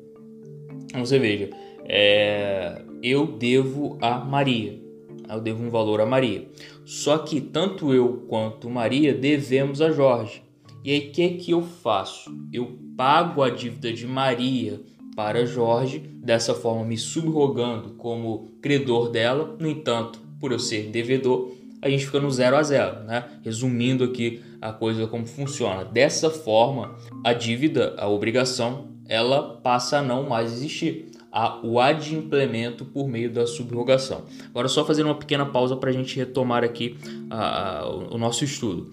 Então, 0.86 1.04
você 1.04 1.18
veja, 1.18 1.50
é, 1.92 2.82
eu 3.02 3.26
devo 3.26 3.98
a 4.00 4.18
Maria. 4.18 4.80
Eu 5.28 5.40
devo 5.40 5.64
um 5.64 5.70
valor 5.70 6.00
a 6.00 6.06
Maria. 6.06 6.46
Só 6.84 7.18
que 7.18 7.40
tanto 7.40 7.92
eu 7.92 8.26
quanto 8.28 8.70
Maria 8.70 9.12
devemos 9.12 9.82
a 9.82 9.90
Jorge. 9.90 10.40
E 10.84 10.92
aí 10.92 11.08
o 11.08 11.10
que, 11.10 11.30
que 11.30 11.50
eu 11.50 11.62
faço? 11.62 12.32
Eu 12.52 12.78
pago 12.96 13.42
a 13.42 13.50
dívida 13.50 13.92
de 13.92 14.06
Maria 14.06 14.80
para 15.16 15.44
Jorge, 15.44 15.98
dessa 15.98 16.54
forma 16.54 16.84
me 16.84 16.96
subrogando 16.96 17.90
como 17.94 18.52
credor 18.62 19.10
dela. 19.10 19.56
No 19.58 19.68
entanto, 19.68 20.20
por 20.38 20.52
eu 20.52 20.60
ser 20.60 20.90
devedor, 20.90 21.50
a 21.82 21.90
gente 21.90 22.06
fica 22.06 22.20
no 22.20 22.30
zero 22.30 22.56
a 22.56 22.62
zero, 22.62 23.00
né? 23.04 23.24
Resumindo 23.42 24.04
aqui 24.04 24.40
a 24.60 24.72
coisa 24.72 25.08
como 25.08 25.26
funciona. 25.26 25.84
Dessa 25.84 26.30
forma, 26.30 26.94
a 27.24 27.32
dívida, 27.32 27.96
a 27.98 28.08
obrigação, 28.08 28.90
ela 29.08 29.56
passa 29.56 29.98
a 29.98 30.02
não 30.02 30.28
mais 30.28 30.52
existir 30.52 31.09
a, 31.32 31.64
o 31.64 31.78
adimplemento 31.80 32.84
por 32.84 33.08
meio 33.08 33.32
da 33.32 33.46
subrogação. 33.46 34.24
Agora, 34.48 34.68
só 34.68 34.84
fazer 34.84 35.04
uma 35.04 35.14
pequena 35.14 35.46
pausa 35.46 35.76
para 35.76 35.90
a 35.90 35.92
gente 35.92 36.16
retomar 36.16 36.64
aqui 36.64 36.96
a, 37.28 37.80
a, 37.80 37.88
o 37.88 38.18
nosso 38.18 38.44
estudo. 38.44 38.90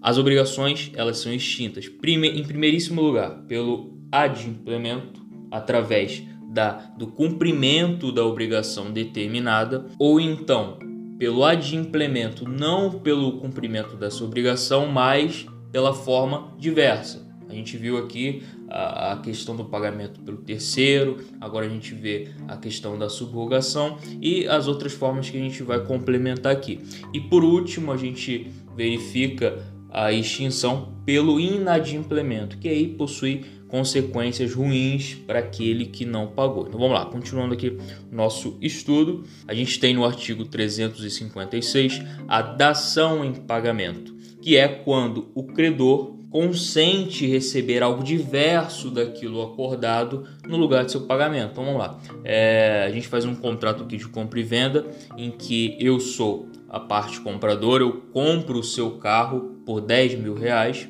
As 0.00 0.18
obrigações 0.18 0.90
elas 0.94 1.18
são 1.18 1.32
extintas, 1.32 1.88
prime, 1.88 2.28
em 2.28 2.44
primeiríssimo 2.44 3.00
lugar, 3.00 3.42
pelo 3.48 3.98
adimplemento, 4.12 5.20
através 5.50 6.22
da, 6.50 6.72
do 6.96 7.08
cumprimento 7.08 8.12
da 8.12 8.24
obrigação 8.24 8.90
determinada, 8.92 9.86
ou 9.98 10.20
então 10.20 10.78
pelo 11.18 11.44
adimplemento, 11.44 12.48
não 12.48 12.92
pelo 13.00 13.38
cumprimento 13.38 13.96
dessa 13.96 14.22
obrigação, 14.22 14.86
mas 14.86 15.46
pela 15.72 15.92
forma 15.92 16.54
diversa. 16.56 17.26
A 17.48 17.52
gente 17.52 17.76
viu 17.76 17.98
aqui 17.98 18.42
a, 18.70 19.20
questão 19.22 19.56
do 19.56 19.64
pagamento 19.64 20.20
pelo 20.20 20.38
terceiro, 20.38 21.18
agora 21.40 21.66
a 21.66 21.68
gente 21.68 21.94
vê 21.94 22.28
a 22.46 22.56
questão 22.56 22.98
da 22.98 23.08
subrogação 23.08 23.98
e 24.20 24.46
as 24.46 24.68
outras 24.68 24.92
formas 24.92 25.30
que 25.30 25.36
a 25.36 25.40
gente 25.40 25.62
vai 25.62 25.84
complementar 25.84 26.52
aqui. 26.52 26.80
E 27.12 27.20
por 27.20 27.44
último, 27.44 27.92
a 27.92 27.96
gente 27.96 28.50
verifica 28.76 29.64
a 29.90 30.12
extinção 30.12 30.92
pelo 31.04 31.40
inadimplemento, 31.40 32.58
que 32.58 32.68
aí 32.68 32.88
possui 32.88 33.44
consequências 33.68 34.54
ruins 34.54 35.14
para 35.14 35.38
aquele 35.38 35.86
que 35.86 36.04
não 36.04 36.26
pagou. 36.26 36.66
Então 36.66 36.80
vamos 36.80 36.94
lá, 36.94 37.06
continuando 37.06 37.54
aqui 37.54 37.76
nosso 38.10 38.56
estudo, 38.60 39.24
a 39.46 39.54
gente 39.54 39.78
tem 39.78 39.94
no 39.94 40.04
artigo 40.04 40.44
356 40.44 42.02
a 42.26 42.42
dação 42.42 43.24
em 43.24 43.34
pagamento, 43.34 44.14
que 44.40 44.56
é 44.56 44.68
quando 44.68 45.28
o 45.34 45.42
credor 45.42 46.16
consente 46.30 47.26
receber 47.26 47.82
algo 47.82 48.02
diverso 48.02 48.90
daquilo 48.90 49.42
acordado 49.42 50.24
no 50.46 50.56
lugar 50.56 50.84
de 50.84 50.92
seu 50.92 51.02
pagamento. 51.02 51.52
Então, 51.52 51.64
vamos 51.64 51.80
lá. 51.80 51.98
É, 52.22 52.84
a 52.86 52.90
gente 52.90 53.08
faz 53.08 53.24
um 53.24 53.34
contrato 53.34 53.82
aqui 53.82 53.96
de 53.96 54.06
compra 54.08 54.38
e 54.38 54.42
venda 54.42 54.86
em 55.16 55.30
que 55.30 55.76
eu 55.80 55.98
sou 55.98 56.48
a 56.68 56.78
parte 56.78 57.20
compradora, 57.20 57.82
eu 57.82 58.02
compro 58.12 58.58
o 58.58 58.64
seu 58.64 58.92
carro 58.98 59.56
por 59.64 59.80
10 59.80 60.16
mil 60.16 60.34
reais 60.34 60.86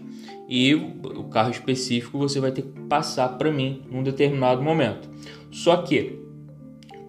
e 0.49 0.75
o 0.75 1.25
carro 1.25 1.51
específico 1.51 2.19
você 2.19 2.41
vai 2.41 2.51
ter 2.51 2.63
que 2.63 2.81
passar 2.89 3.29
para 3.39 3.53
mim 3.53 3.83
num 3.91 4.03
determinado 4.03 4.61
momento. 4.61 5.09
Só 5.53 5.77
que 5.77 6.19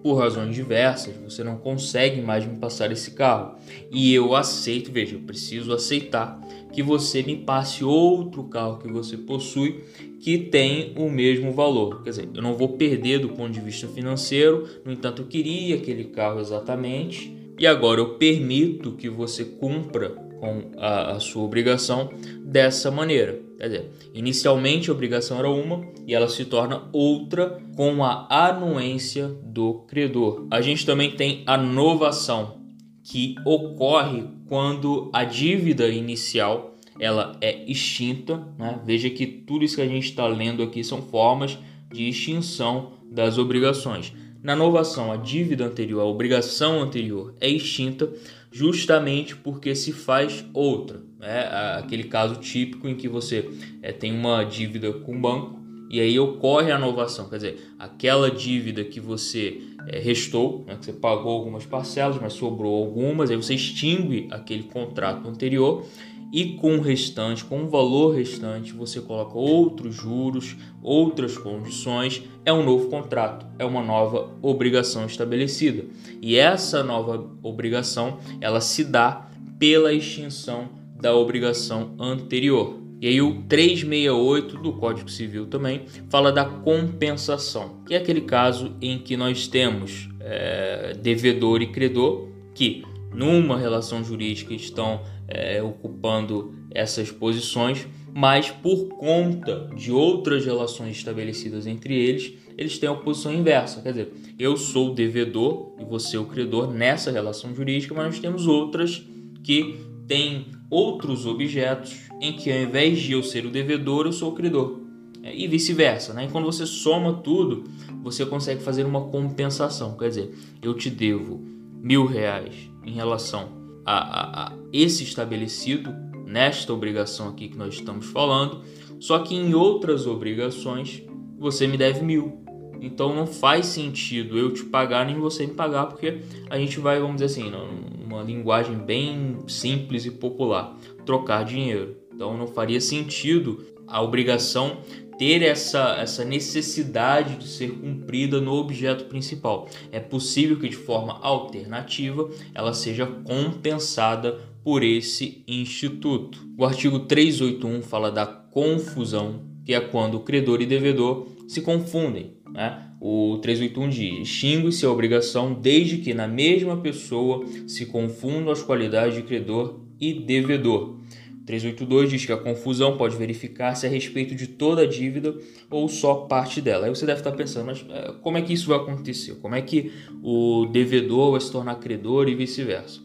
por 0.02 0.14
razões 0.14 0.54
diversas, 0.54 1.14
você 1.16 1.44
não 1.44 1.56
consegue 1.56 2.20
mais 2.20 2.46
me 2.46 2.56
passar 2.58 2.90
esse 2.90 3.12
carro. 3.12 3.56
E 3.90 4.14
eu 4.14 4.34
aceito, 4.34 4.90
veja, 4.90 5.16
eu 5.16 5.20
preciso 5.20 5.72
aceitar 5.72 6.40
que 6.72 6.82
você 6.82 7.22
me 7.22 7.36
passe 7.36 7.84
outro 7.84 8.44
carro 8.44 8.78
que 8.78 8.90
você 8.90 9.16
possui 9.16 9.84
que 10.20 10.38
tem 10.38 10.92
o 10.96 11.10
mesmo 11.10 11.52
valor. 11.52 12.02
Quer 12.02 12.10
dizer, 12.10 12.28
eu 12.34 12.42
não 12.42 12.54
vou 12.54 12.76
perder 12.76 13.18
do 13.18 13.30
ponto 13.30 13.50
de 13.50 13.60
vista 13.60 13.88
financeiro, 13.88 14.68
no 14.84 14.92
entanto, 14.92 15.22
eu 15.22 15.26
queria 15.26 15.76
aquele 15.76 16.04
carro 16.04 16.40
exatamente 16.40 17.34
e 17.58 17.66
agora 17.66 18.00
eu 18.00 18.14
permito 18.14 18.92
que 18.92 19.08
você 19.08 19.44
cumpra 19.44 20.29
com 20.40 20.72
a, 20.78 21.12
a 21.12 21.20
sua 21.20 21.42
obrigação 21.42 22.10
dessa 22.42 22.90
maneira. 22.90 23.38
Quer 23.58 23.68
dizer, 23.68 23.90
inicialmente 24.14 24.88
a 24.88 24.92
obrigação 24.92 25.38
era 25.38 25.50
uma 25.50 25.86
e 26.06 26.14
ela 26.14 26.28
se 26.28 26.46
torna 26.46 26.88
outra 26.92 27.60
com 27.76 28.02
a 28.02 28.26
anuência 28.30 29.28
do 29.28 29.84
credor. 29.86 30.46
A 30.50 30.60
gente 30.60 30.86
também 30.86 31.10
tem 31.10 31.42
a 31.46 31.56
novação, 31.56 32.58
que 33.02 33.34
ocorre 33.44 34.24
quando 34.46 35.10
a 35.12 35.24
dívida 35.24 35.88
inicial 35.88 36.76
ela 36.98 37.36
é 37.40 37.64
extinta. 37.70 38.36
Né? 38.58 38.78
Veja 38.84 39.10
que 39.10 39.26
tudo 39.26 39.64
isso 39.64 39.76
que 39.76 39.82
a 39.82 39.88
gente 39.88 40.04
está 40.04 40.26
lendo 40.26 40.62
aqui 40.62 40.84
são 40.84 41.02
formas 41.02 41.58
de 41.92 42.08
extinção 42.08 42.92
das 43.10 43.38
obrigações. 43.38 44.12
Na 44.42 44.56
novação, 44.56 45.12
a 45.12 45.16
dívida 45.16 45.66
anterior, 45.66 46.00
a 46.00 46.06
obrigação 46.06 46.80
anterior 46.80 47.34
é 47.40 47.48
extinta 47.48 48.10
justamente 48.50 49.36
porque 49.36 49.74
se 49.74 49.92
faz 49.92 50.44
outra. 50.54 51.02
Né? 51.18 51.42
Aquele 51.78 52.04
caso 52.04 52.36
típico 52.36 52.88
em 52.88 52.96
que 52.96 53.06
você 53.06 53.50
é, 53.82 53.92
tem 53.92 54.14
uma 54.14 54.42
dívida 54.42 54.92
com 54.92 55.14
o 55.14 55.20
banco 55.20 55.60
e 55.90 56.00
aí 56.00 56.18
ocorre 56.18 56.70
a 56.70 56.78
novação, 56.78 57.28
quer 57.28 57.36
dizer, 57.36 57.72
aquela 57.76 58.30
dívida 58.30 58.84
que 58.84 59.00
você 59.00 59.60
é, 59.88 59.98
restou, 59.98 60.64
né, 60.64 60.76
que 60.76 60.84
você 60.84 60.92
pagou 60.92 61.32
algumas 61.32 61.66
parcelas, 61.66 62.16
mas 62.20 62.32
sobrou 62.32 62.76
algumas, 62.76 63.28
aí 63.28 63.36
você 63.36 63.54
extingue 63.54 64.28
aquele 64.30 64.62
contrato 64.62 65.28
anterior 65.28 65.84
e 66.32 66.54
com 66.54 66.76
o 66.76 66.80
restante, 66.80 67.44
com 67.44 67.64
o 67.64 67.68
valor 67.68 68.14
restante, 68.14 68.72
você 68.72 69.00
coloca 69.00 69.36
outros 69.36 69.94
juros, 69.94 70.56
outras 70.82 71.36
condições, 71.36 72.22
é 72.44 72.52
um 72.52 72.64
novo 72.64 72.88
contrato, 72.88 73.46
é 73.58 73.64
uma 73.64 73.82
nova 73.82 74.30
obrigação 74.40 75.06
estabelecida. 75.06 75.84
E 76.22 76.36
essa 76.36 76.84
nova 76.84 77.28
obrigação, 77.42 78.18
ela 78.40 78.60
se 78.60 78.84
dá 78.84 79.28
pela 79.58 79.92
extinção 79.92 80.68
da 81.00 81.14
obrigação 81.14 81.94
anterior. 81.98 82.78
E 83.00 83.08
aí 83.08 83.22
o 83.22 83.42
368 83.48 84.58
do 84.58 84.74
Código 84.74 85.10
Civil 85.10 85.46
também 85.46 85.86
fala 86.10 86.30
da 86.30 86.44
compensação, 86.44 87.82
que 87.86 87.94
é 87.94 87.96
aquele 87.96 88.20
caso 88.20 88.76
em 88.80 88.98
que 88.98 89.16
nós 89.16 89.48
temos 89.48 90.08
é, 90.20 90.92
devedor 91.00 91.62
e 91.62 91.68
credor 91.68 92.28
que 92.54 92.84
numa 93.12 93.58
relação 93.58 94.04
jurídica 94.04 94.54
estão 94.54 95.00
é, 95.30 95.62
ocupando 95.62 96.52
essas 96.72 97.10
posições, 97.10 97.86
mas 98.12 98.50
por 98.50 98.88
conta 98.88 99.70
de 99.74 99.92
outras 99.92 100.44
relações 100.44 100.96
estabelecidas 100.96 101.66
entre 101.66 101.94
eles, 101.94 102.34
eles 102.58 102.78
têm 102.78 102.88
a 102.88 102.94
posição 102.94 103.32
inversa. 103.32 103.80
Quer 103.80 103.90
dizer, 103.90 104.12
eu 104.38 104.56
sou 104.56 104.90
o 104.90 104.94
devedor 104.94 105.76
e 105.78 105.84
você 105.84 106.18
o 106.18 106.26
credor 106.26 106.72
nessa 106.72 107.10
relação 107.10 107.54
jurídica, 107.54 107.94
mas 107.94 108.06
nós 108.06 108.18
temos 108.18 108.46
outras 108.46 109.02
que 109.44 109.78
têm 110.06 110.46
outros 110.68 111.24
objetos 111.24 111.96
em 112.20 112.32
que 112.32 112.52
ao 112.52 112.58
invés 112.58 112.98
de 112.98 113.12
eu 113.12 113.22
ser 113.22 113.46
o 113.46 113.50
devedor, 113.50 114.06
eu 114.06 114.12
sou 114.12 114.32
o 114.32 114.34
credor. 114.34 114.80
É, 115.22 115.34
e 115.36 115.46
vice-versa. 115.46 116.12
Né? 116.12 116.24
E 116.24 116.28
quando 116.28 116.46
você 116.46 116.66
soma 116.66 117.12
tudo, 117.12 117.64
você 118.02 118.26
consegue 118.26 118.62
fazer 118.62 118.84
uma 118.84 119.02
compensação. 119.02 119.96
Quer 119.96 120.08
dizer, 120.08 120.34
eu 120.62 120.74
te 120.74 120.90
devo 120.90 121.40
mil 121.82 122.06
reais 122.06 122.54
em 122.84 122.92
relação 122.92 123.59
a, 123.98 124.46
a, 124.46 124.52
esse 124.72 125.02
estabelecido 125.02 125.92
nesta 126.24 126.72
obrigação 126.72 127.28
aqui 127.28 127.48
que 127.48 127.56
nós 127.56 127.74
estamos 127.74 128.06
falando, 128.06 128.62
só 129.00 129.18
que 129.18 129.34
em 129.34 129.54
outras 129.54 130.06
obrigações 130.06 131.02
você 131.38 131.66
me 131.66 131.76
deve 131.76 132.02
mil. 132.02 132.44
Então 132.80 133.14
não 133.14 133.26
faz 133.26 133.66
sentido 133.66 134.38
eu 134.38 134.52
te 134.52 134.64
pagar 134.64 135.04
nem 135.04 135.18
você 135.18 135.46
me 135.46 135.54
pagar, 135.54 135.86
porque 135.86 136.20
a 136.48 136.58
gente 136.58 136.78
vai, 136.78 137.00
vamos 137.00 137.20
dizer 137.20 137.26
assim, 137.26 137.50
numa 137.50 138.22
linguagem 138.22 138.76
bem 138.78 139.38
simples 139.48 140.06
e 140.06 140.10
popular, 140.10 140.76
trocar 141.04 141.44
dinheiro. 141.44 141.96
Então 142.14 142.36
não 142.36 142.46
faria 142.46 142.80
sentido 142.80 143.66
a 143.86 144.00
obrigação 144.00 144.78
ter 145.20 145.42
essa, 145.42 145.98
essa 146.00 146.24
necessidade 146.24 147.36
de 147.36 147.46
ser 147.46 147.72
cumprida 147.72 148.40
no 148.40 148.54
objeto 148.54 149.04
principal. 149.04 149.68
É 149.92 150.00
possível 150.00 150.58
que 150.58 150.66
de 150.66 150.76
forma 150.76 151.18
alternativa 151.20 152.30
ela 152.54 152.72
seja 152.72 153.04
compensada 153.04 154.40
por 154.64 154.82
esse 154.82 155.44
instituto. 155.46 156.38
O 156.56 156.64
artigo 156.64 157.00
381 157.00 157.82
fala 157.82 158.10
da 158.10 158.24
confusão, 158.24 159.42
que 159.62 159.74
é 159.74 159.80
quando 159.80 160.14
o 160.14 160.20
credor 160.20 160.62
e 160.62 160.66
devedor 160.66 161.26
se 161.46 161.60
confundem. 161.60 162.32
Né? 162.50 162.82
O 162.98 163.38
381 163.42 163.90
diz: 163.90 164.26
extingue-se 164.26 164.86
a 164.86 164.90
obrigação 164.90 165.52
desde 165.52 165.98
que 165.98 166.14
na 166.14 166.26
mesma 166.26 166.78
pessoa 166.78 167.44
se 167.68 167.84
confundam 167.84 168.50
as 168.50 168.62
qualidades 168.62 169.16
de 169.16 169.22
credor 169.22 169.80
e 170.00 170.14
devedor. 170.14 170.98
382 171.46 172.10
diz 172.10 172.26
que 172.26 172.32
a 172.32 172.36
confusão 172.36 172.96
pode 172.96 173.16
verificar-se 173.16 173.86
a 173.86 173.88
respeito 173.88 174.34
de 174.34 174.46
toda 174.46 174.82
a 174.82 174.86
dívida 174.86 175.34
ou 175.70 175.88
só 175.88 176.14
parte 176.26 176.60
dela. 176.60 176.86
Aí 176.86 176.90
você 176.90 177.06
deve 177.06 177.20
estar 177.20 177.32
pensando, 177.32 177.66
mas 177.66 177.84
eh, 177.88 178.14
como 178.22 178.38
é 178.38 178.42
que 178.42 178.52
isso 178.52 178.68
vai 178.68 178.78
acontecer? 178.78 179.34
Como 179.36 179.54
é 179.54 179.62
que 179.62 179.90
o 180.22 180.66
devedor 180.66 181.32
vai 181.32 181.40
se 181.40 181.50
tornar 181.50 181.76
credor 181.76 182.28
e 182.28 182.34
vice-versa? 182.34 183.00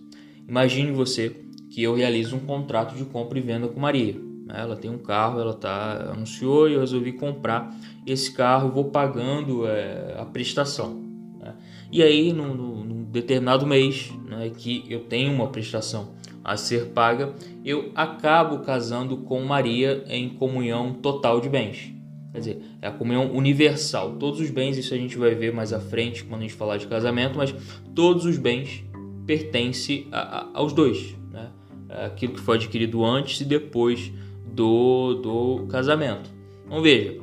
Imagine 0.48 0.92
você 0.92 1.36
que 1.70 1.82
eu 1.82 1.96
realizo 1.96 2.36
um 2.36 2.40
contrato 2.40 2.96
de 2.96 3.06
compra 3.06 3.40
e 3.40 3.42
venda 3.42 3.68
com 3.68 3.80
Maria. 3.80 4.16
Né? 4.46 4.56
Ela 4.58 4.76
tem 4.76 4.92
um 4.92 4.98
carro, 4.98 5.40
ela 5.40 5.54
tá 5.54 6.12
anunciou 6.12 6.70
e 6.70 6.74
eu 6.74 6.82
resolvi 6.82 7.14
comprar 7.14 7.76
esse 8.06 8.32
carro 8.32 8.70
vou 8.70 8.86
pagando 8.86 9.68
é, 9.68 10.16
a 10.18 10.26
prestação. 10.26 11.04
Né? 11.40 11.54
E 11.92 12.04
aí, 12.04 12.32
num, 12.32 12.54
num 12.54 13.04
determinado 13.06 13.66
mês, 13.66 14.12
né, 14.28 14.52
que 14.56 14.86
eu 14.90 15.02
tenho 15.06 15.34
uma 15.34 15.48
prestação 15.48 16.14
a 16.46 16.56
ser 16.56 16.90
paga, 16.90 17.34
eu 17.66 17.92
acabo 17.96 18.60
casando 18.60 19.18
com 19.18 19.44
Maria 19.44 20.06
em 20.08 20.30
comunhão 20.30 20.94
total 20.94 21.42
de 21.42 21.50
bens. 21.50 21.92
Quer 22.32 22.40
dizer, 22.40 22.62
é 22.82 22.88
a 22.88 22.92
comunhão 22.92 23.32
universal. 23.32 24.18
Todos 24.18 24.40
os 24.40 24.52
bens, 24.52 24.78
isso 24.78 24.94
a 24.94 24.98
gente 24.98 25.18
vai 25.18 25.34
ver 25.34 25.52
mais 25.52 25.74
à 25.74 25.80
frente 25.80 26.24
quando 26.24 26.42
a 26.42 26.44
gente 26.44 26.54
falar 26.54 26.78
de 26.78 26.86
casamento, 26.86 27.38
mas 27.38 27.54
todos 27.96 28.26
os 28.26 28.38
bens 28.38 28.84
pertencem 29.26 30.08
a, 30.12 30.20
a, 30.20 30.50
aos 30.54 30.72
dois. 30.72 31.16
Né? 31.32 31.50
É 31.90 32.06
aquilo 32.06 32.34
que 32.34 32.42
foi 32.42 32.58
adquirido 32.58 33.04
antes 33.04 33.42
e 33.42 33.46
depois 33.46 34.12
do, 34.46 35.16
do 35.16 35.68
casamento. 35.68 36.30
Então 36.66 36.80
veja, 36.82 37.20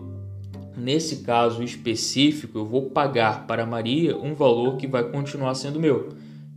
nesse 0.77 1.23
caso 1.23 1.63
específico, 1.63 2.59
eu 2.59 2.65
vou 2.65 2.91
pagar 2.91 3.47
para 3.47 3.65
Maria 3.65 4.17
um 4.17 4.35
valor 4.35 4.77
que 4.77 4.89
vai 4.89 5.05
continuar 5.05 5.55
sendo 5.55 5.79
meu. 5.79 6.09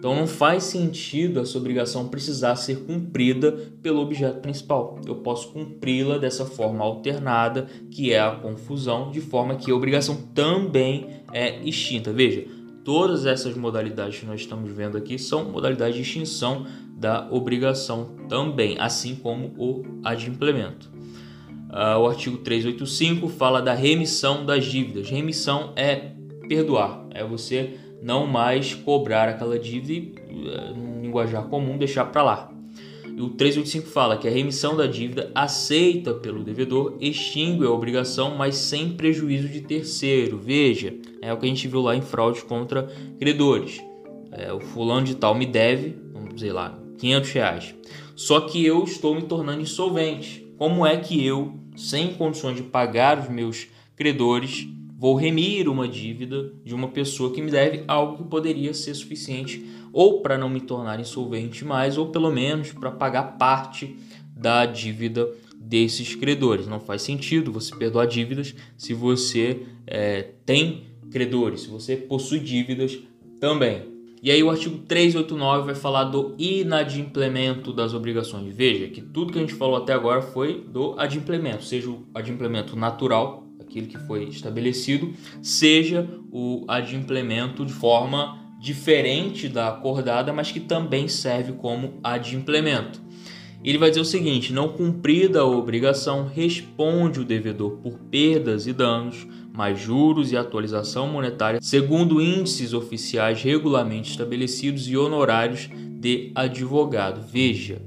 Então 0.05 0.15
não 0.15 0.27
faz 0.27 0.65
sentido 0.65 1.39
essa 1.39 1.57
obrigação 1.57 2.09
precisar 2.09 2.55
ser 2.57 2.81
cumprida 2.81 3.51
pelo 3.81 4.01
objeto 4.01 4.39
principal. 4.39 4.99
Eu 5.03 5.15
posso 5.15 5.47
cumpri-la 5.51 6.19
dessa 6.19 6.45
forma 6.45 6.85
alternada, 6.85 7.65
que 7.89 8.13
é 8.13 8.19
a 8.19 8.29
confusão, 8.29 9.09
de 9.09 9.19
forma 9.19 9.55
que 9.55 9.71
a 9.71 9.75
obrigação 9.75 10.15
também 10.35 11.07
é 11.33 11.59
extinta. 11.63 12.13
Veja, 12.13 12.45
todas 12.83 13.25
essas 13.25 13.57
modalidades 13.57 14.19
que 14.19 14.27
nós 14.27 14.41
estamos 14.41 14.71
vendo 14.71 14.95
aqui 14.95 15.17
são 15.17 15.45
modalidades 15.45 15.95
de 15.95 16.03
extinção 16.03 16.67
da 16.95 17.27
obrigação 17.31 18.11
também, 18.29 18.77
assim 18.77 19.15
como 19.15 19.55
o 19.57 19.81
adimplemento. 20.03 20.87
Uh, 21.71 21.97
o 21.99 22.07
artigo 22.07 22.37
385 22.37 23.27
fala 23.27 23.59
da 23.59 23.73
remissão 23.73 24.45
das 24.45 24.65
dívidas. 24.65 25.09
Remissão 25.09 25.73
é 25.75 26.11
perdoar, 26.47 27.07
é 27.09 27.23
você 27.23 27.79
não 28.05 28.27
mais 28.27 28.71
cobrar 28.71 29.27
aquela 29.27 29.57
dívida 29.57 29.93
e, 29.93 30.13
eh, 30.47 30.73
num 30.75 31.01
linguajar 31.01 31.45
comum, 31.45 31.75
deixar 31.75 32.05
para 32.05 32.21
lá. 32.21 32.51
E 33.03 33.19
o 33.19 33.29
385 33.29 33.87
fala 33.87 34.15
que 34.15 34.27
a 34.27 34.31
remissão 34.31 34.77
da 34.77 34.85
dívida 34.85 35.31
aceita 35.33 36.13
pelo 36.13 36.43
devedor 36.43 36.97
extingue 37.01 37.65
a 37.65 37.71
obrigação, 37.71 38.35
mas 38.35 38.57
sem 38.57 38.91
prejuízo 38.91 39.49
de 39.49 39.61
terceiro. 39.61 40.37
Veja, 40.37 40.93
é 41.19 41.33
o 41.33 41.37
que 41.37 41.47
a 41.47 41.49
gente 41.49 41.67
viu 41.67 41.81
lá 41.81 41.95
em 41.95 42.01
fraude 42.01 42.43
contra 42.43 42.83
credores. 43.17 43.81
É, 44.31 44.53
o 44.53 44.59
fulano 44.59 45.07
de 45.07 45.15
tal 45.15 45.33
me 45.33 45.47
deve, 45.47 45.97
vamos 46.13 46.35
dizer 46.35 46.53
lá, 46.53 46.77
500 46.99 47.31
reais. 47.31 47.75
Só 48.15 48.41
que 48.41 48.63
eu 48.63 48.83
estou 48.83 49.15
me 49.15 49.23
tornando 49.23 49.61
insolvente. 49.61 50.45
Como 50.59 50.85
é 50.85 50.95
que 50.95 51.25
eu, 51.25 51.55
sem 51.75 52.13
condições 52.13 52.57
de 52.57 52.63
pagar 52.63 53.17
os 53.17 53.29
meus 53.29 53.65
credores, 53.95 54.67
vou 54.97 55.15
remir 55.15 55.67
uma 55.67 55.87
dívida 55.87 56.53
de 56.63 56.73
uma 56.73 56.87
pessoa 56.87 57.31
que 57.31 57.41
me 57.41 57.51
deve 57.51 57.83
algo 57.87 58.17
que 58.17 58.29
poderia 58.29 58.73
ser 58.73 58.93
suficiente 58.93 59.65
ou 59.91 60.21
para 60.21 60.37
não 60.37 60.49
me 60.49 60.59
tornar 60.59 60.99
insolvente 60.99 61.63
mais, 61.63 61.97
ou 61.97 62.07
pelo 62.07 62.31
menos 62.31 62.71
para 62.71 62.91
pagar 62.91 63.37
parte 63.37 63.95
da 64.35 64.65
dívida 64.65 65.29
desses 65.55 66.15
credores. 66.15 66.67
Não 66.67 66.79
faz 66.79 67.01
sentido 67.01 67.51
você 67.51 67.75
perdoar 67.75 68.05
dívidas 68.05 68.53
se 68.77 68.93
você 68.93 69.63
é, 69.87 70.31
tem 70.45 70.83
credores, 71.11 71.61
se 71.61 71.69
você 71.69 71.95
possui 71.95 72.39
dívidas 72.39 72.99
também. 73.39 73.95
E 74.21 74.31
aí 74.31 74.41
o 74.41 74.49
artigo 74.49 74.79
389 74.79 75.65
vai 75.67 75.75
falar 75.75 76.05
do 76.05 76.33
inadimplemento 76.37 77.71
das 77.71 77.93
obrigações. 77.93 78.53
Veja 78.53 78.87
que 78.87 78.99
tudo 78.99 79.31
que 79.31 79.37
a 79.37 79.41
gente 79.41 79.53
falou 79.53 79.75
até 79.75 79.93
agora 79.93 80.21
foi 80.21 80.61
do 80.61 80.95
adimplemento, 80.97 81.63
seja 81.63 81.89
o 81.89 82.03
adimplemento 82.13 82.75
natural, 82.75 83.44
aquilo 83.59 83.87
que 83.87 83.97
foi 83.97 84.25
estabelecido, 84.25 85.13
seja 85.41 86.07
o 86.31 86.63
adimplemento 86.67 87.65
de 87.65 87.73
forma 87.73 88.39
diferente 88.59 89.47
da 89.47 89.69
acordada, 89.69 90.33
mas 90.33 90.51
que 90.51 90.59
também 90.59 91.07
serve 91.07 91.53
como 91.53 91.99
adimplemento. 92.03 93.01
Ele 93.63 93.77
vai 93.77 93.89
dizer 93.89 94.01
o 94.01 94.05
seguinte: 94.05 94.53
não 94.53 94.69
cumprida 94.69 95.39
a 95.39 95.45
obrigação, 95.45 96.27
responde 96.27 97.19
o 97.19 97.25
devedor 97.25 97.77
por 97.77 97.97
perdas 98.11 98.67
e 98.67 98.73
danos, 98.73 99.27
mais 99.51 99.79
juros 99.79 100.31
e 100.31 100.37
atualização 100.37 101.07
monetária, 101.07 101.59
segundo 101.61 102.21
índices 102.21 102.73
oficiais 102.73 103.41
regularmente 103.41 104.11
estabelecidos 104.11 104.87
e 104.87 104.95
honorários 104.95 105.69
de 105.99 106.31
advogado. 106.35 107.25
Veja 107.27 107.81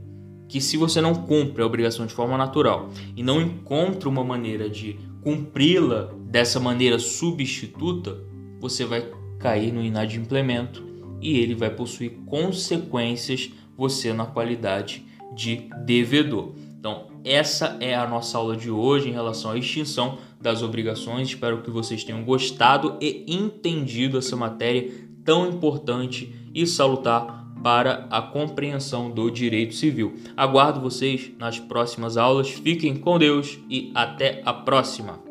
que 0.49 0.61
se 0.61 0.77
você 0.77 1.01
não 1.01 1.15
cumpre 1.15 1.63
a 1.63 1.67
obrigação 1.67 2.07
de 2.07 2.15
forma 2.15 2.37
natural 2.37 2.91
e 3.15 3.23
não 3.23 3.41
encontra 3.41 4.09
uma 4.09 4.25
maneira 4.25 4.69
de 4.69 4.99
cumpri-la 5.29 6.11
dessa 6.25 6.59
maneira 6.59 6.99
substituta, 6.99 8.17
você 8.59 8.87
vai 8.87 9.13
cair 9.39 9.71
no 9.71 9.83
inadimplemento 9.83 10.83
e 11.21 11.39
ele 11.39 11.55
vai 11.55 11.69
possuir 11.69 12.13
consequências 12.25 13.51
você 13.77 14.15
na 14.15 14.25
qualidade 14.25 15.05
de 15.35 15.69
devedor. 15.85 16.55
Então, 16.79 17.09
essa 17.27 17.77
é 17.79 17.95
a 17.95 18.07
nossa 18.07 18.39
aula 18.39 18.57
de 18.57 18.71
hoje 18.71 19.11
em 19.11 19.13
relação 19.13 19.51
à 19.51 19.59
extinção 19.59 20.17
das 20.41 20.63
obrigações. 20.63 21.29
Espero 21.29 21.61
que 21.61 21.71
vocês 21.71 22.03
tenham 22.05 22.25
gostado 22.25 22.97
e 22.99 23.27
entendido 23.29 24.17
essa 24.17 24.35
matéria 24.35 24.91
tão 25.27 25.47
importante 25.47 26.35
e 26.55 26.67
salutar 26.67 27.48
para 27.63 28.07
a 28.11 28.23
compreensão 28.23 29.11
do 29.11 29.31
direito 29.31 29.75
civil. 29.75 30.15
Aguardo 30.37 30.81
vocês 30.81 31.31
nas 31.39 31.59
próximas 31.59 32.17
aulas. 32.17 32.51
Fiquem 32.51 32.97
com 32.97 33.19
Deus 33.19 33.59
e 33.69 33.93
até 33.95 34.43
a 34.45 34.53
próxima. 34.53 35.28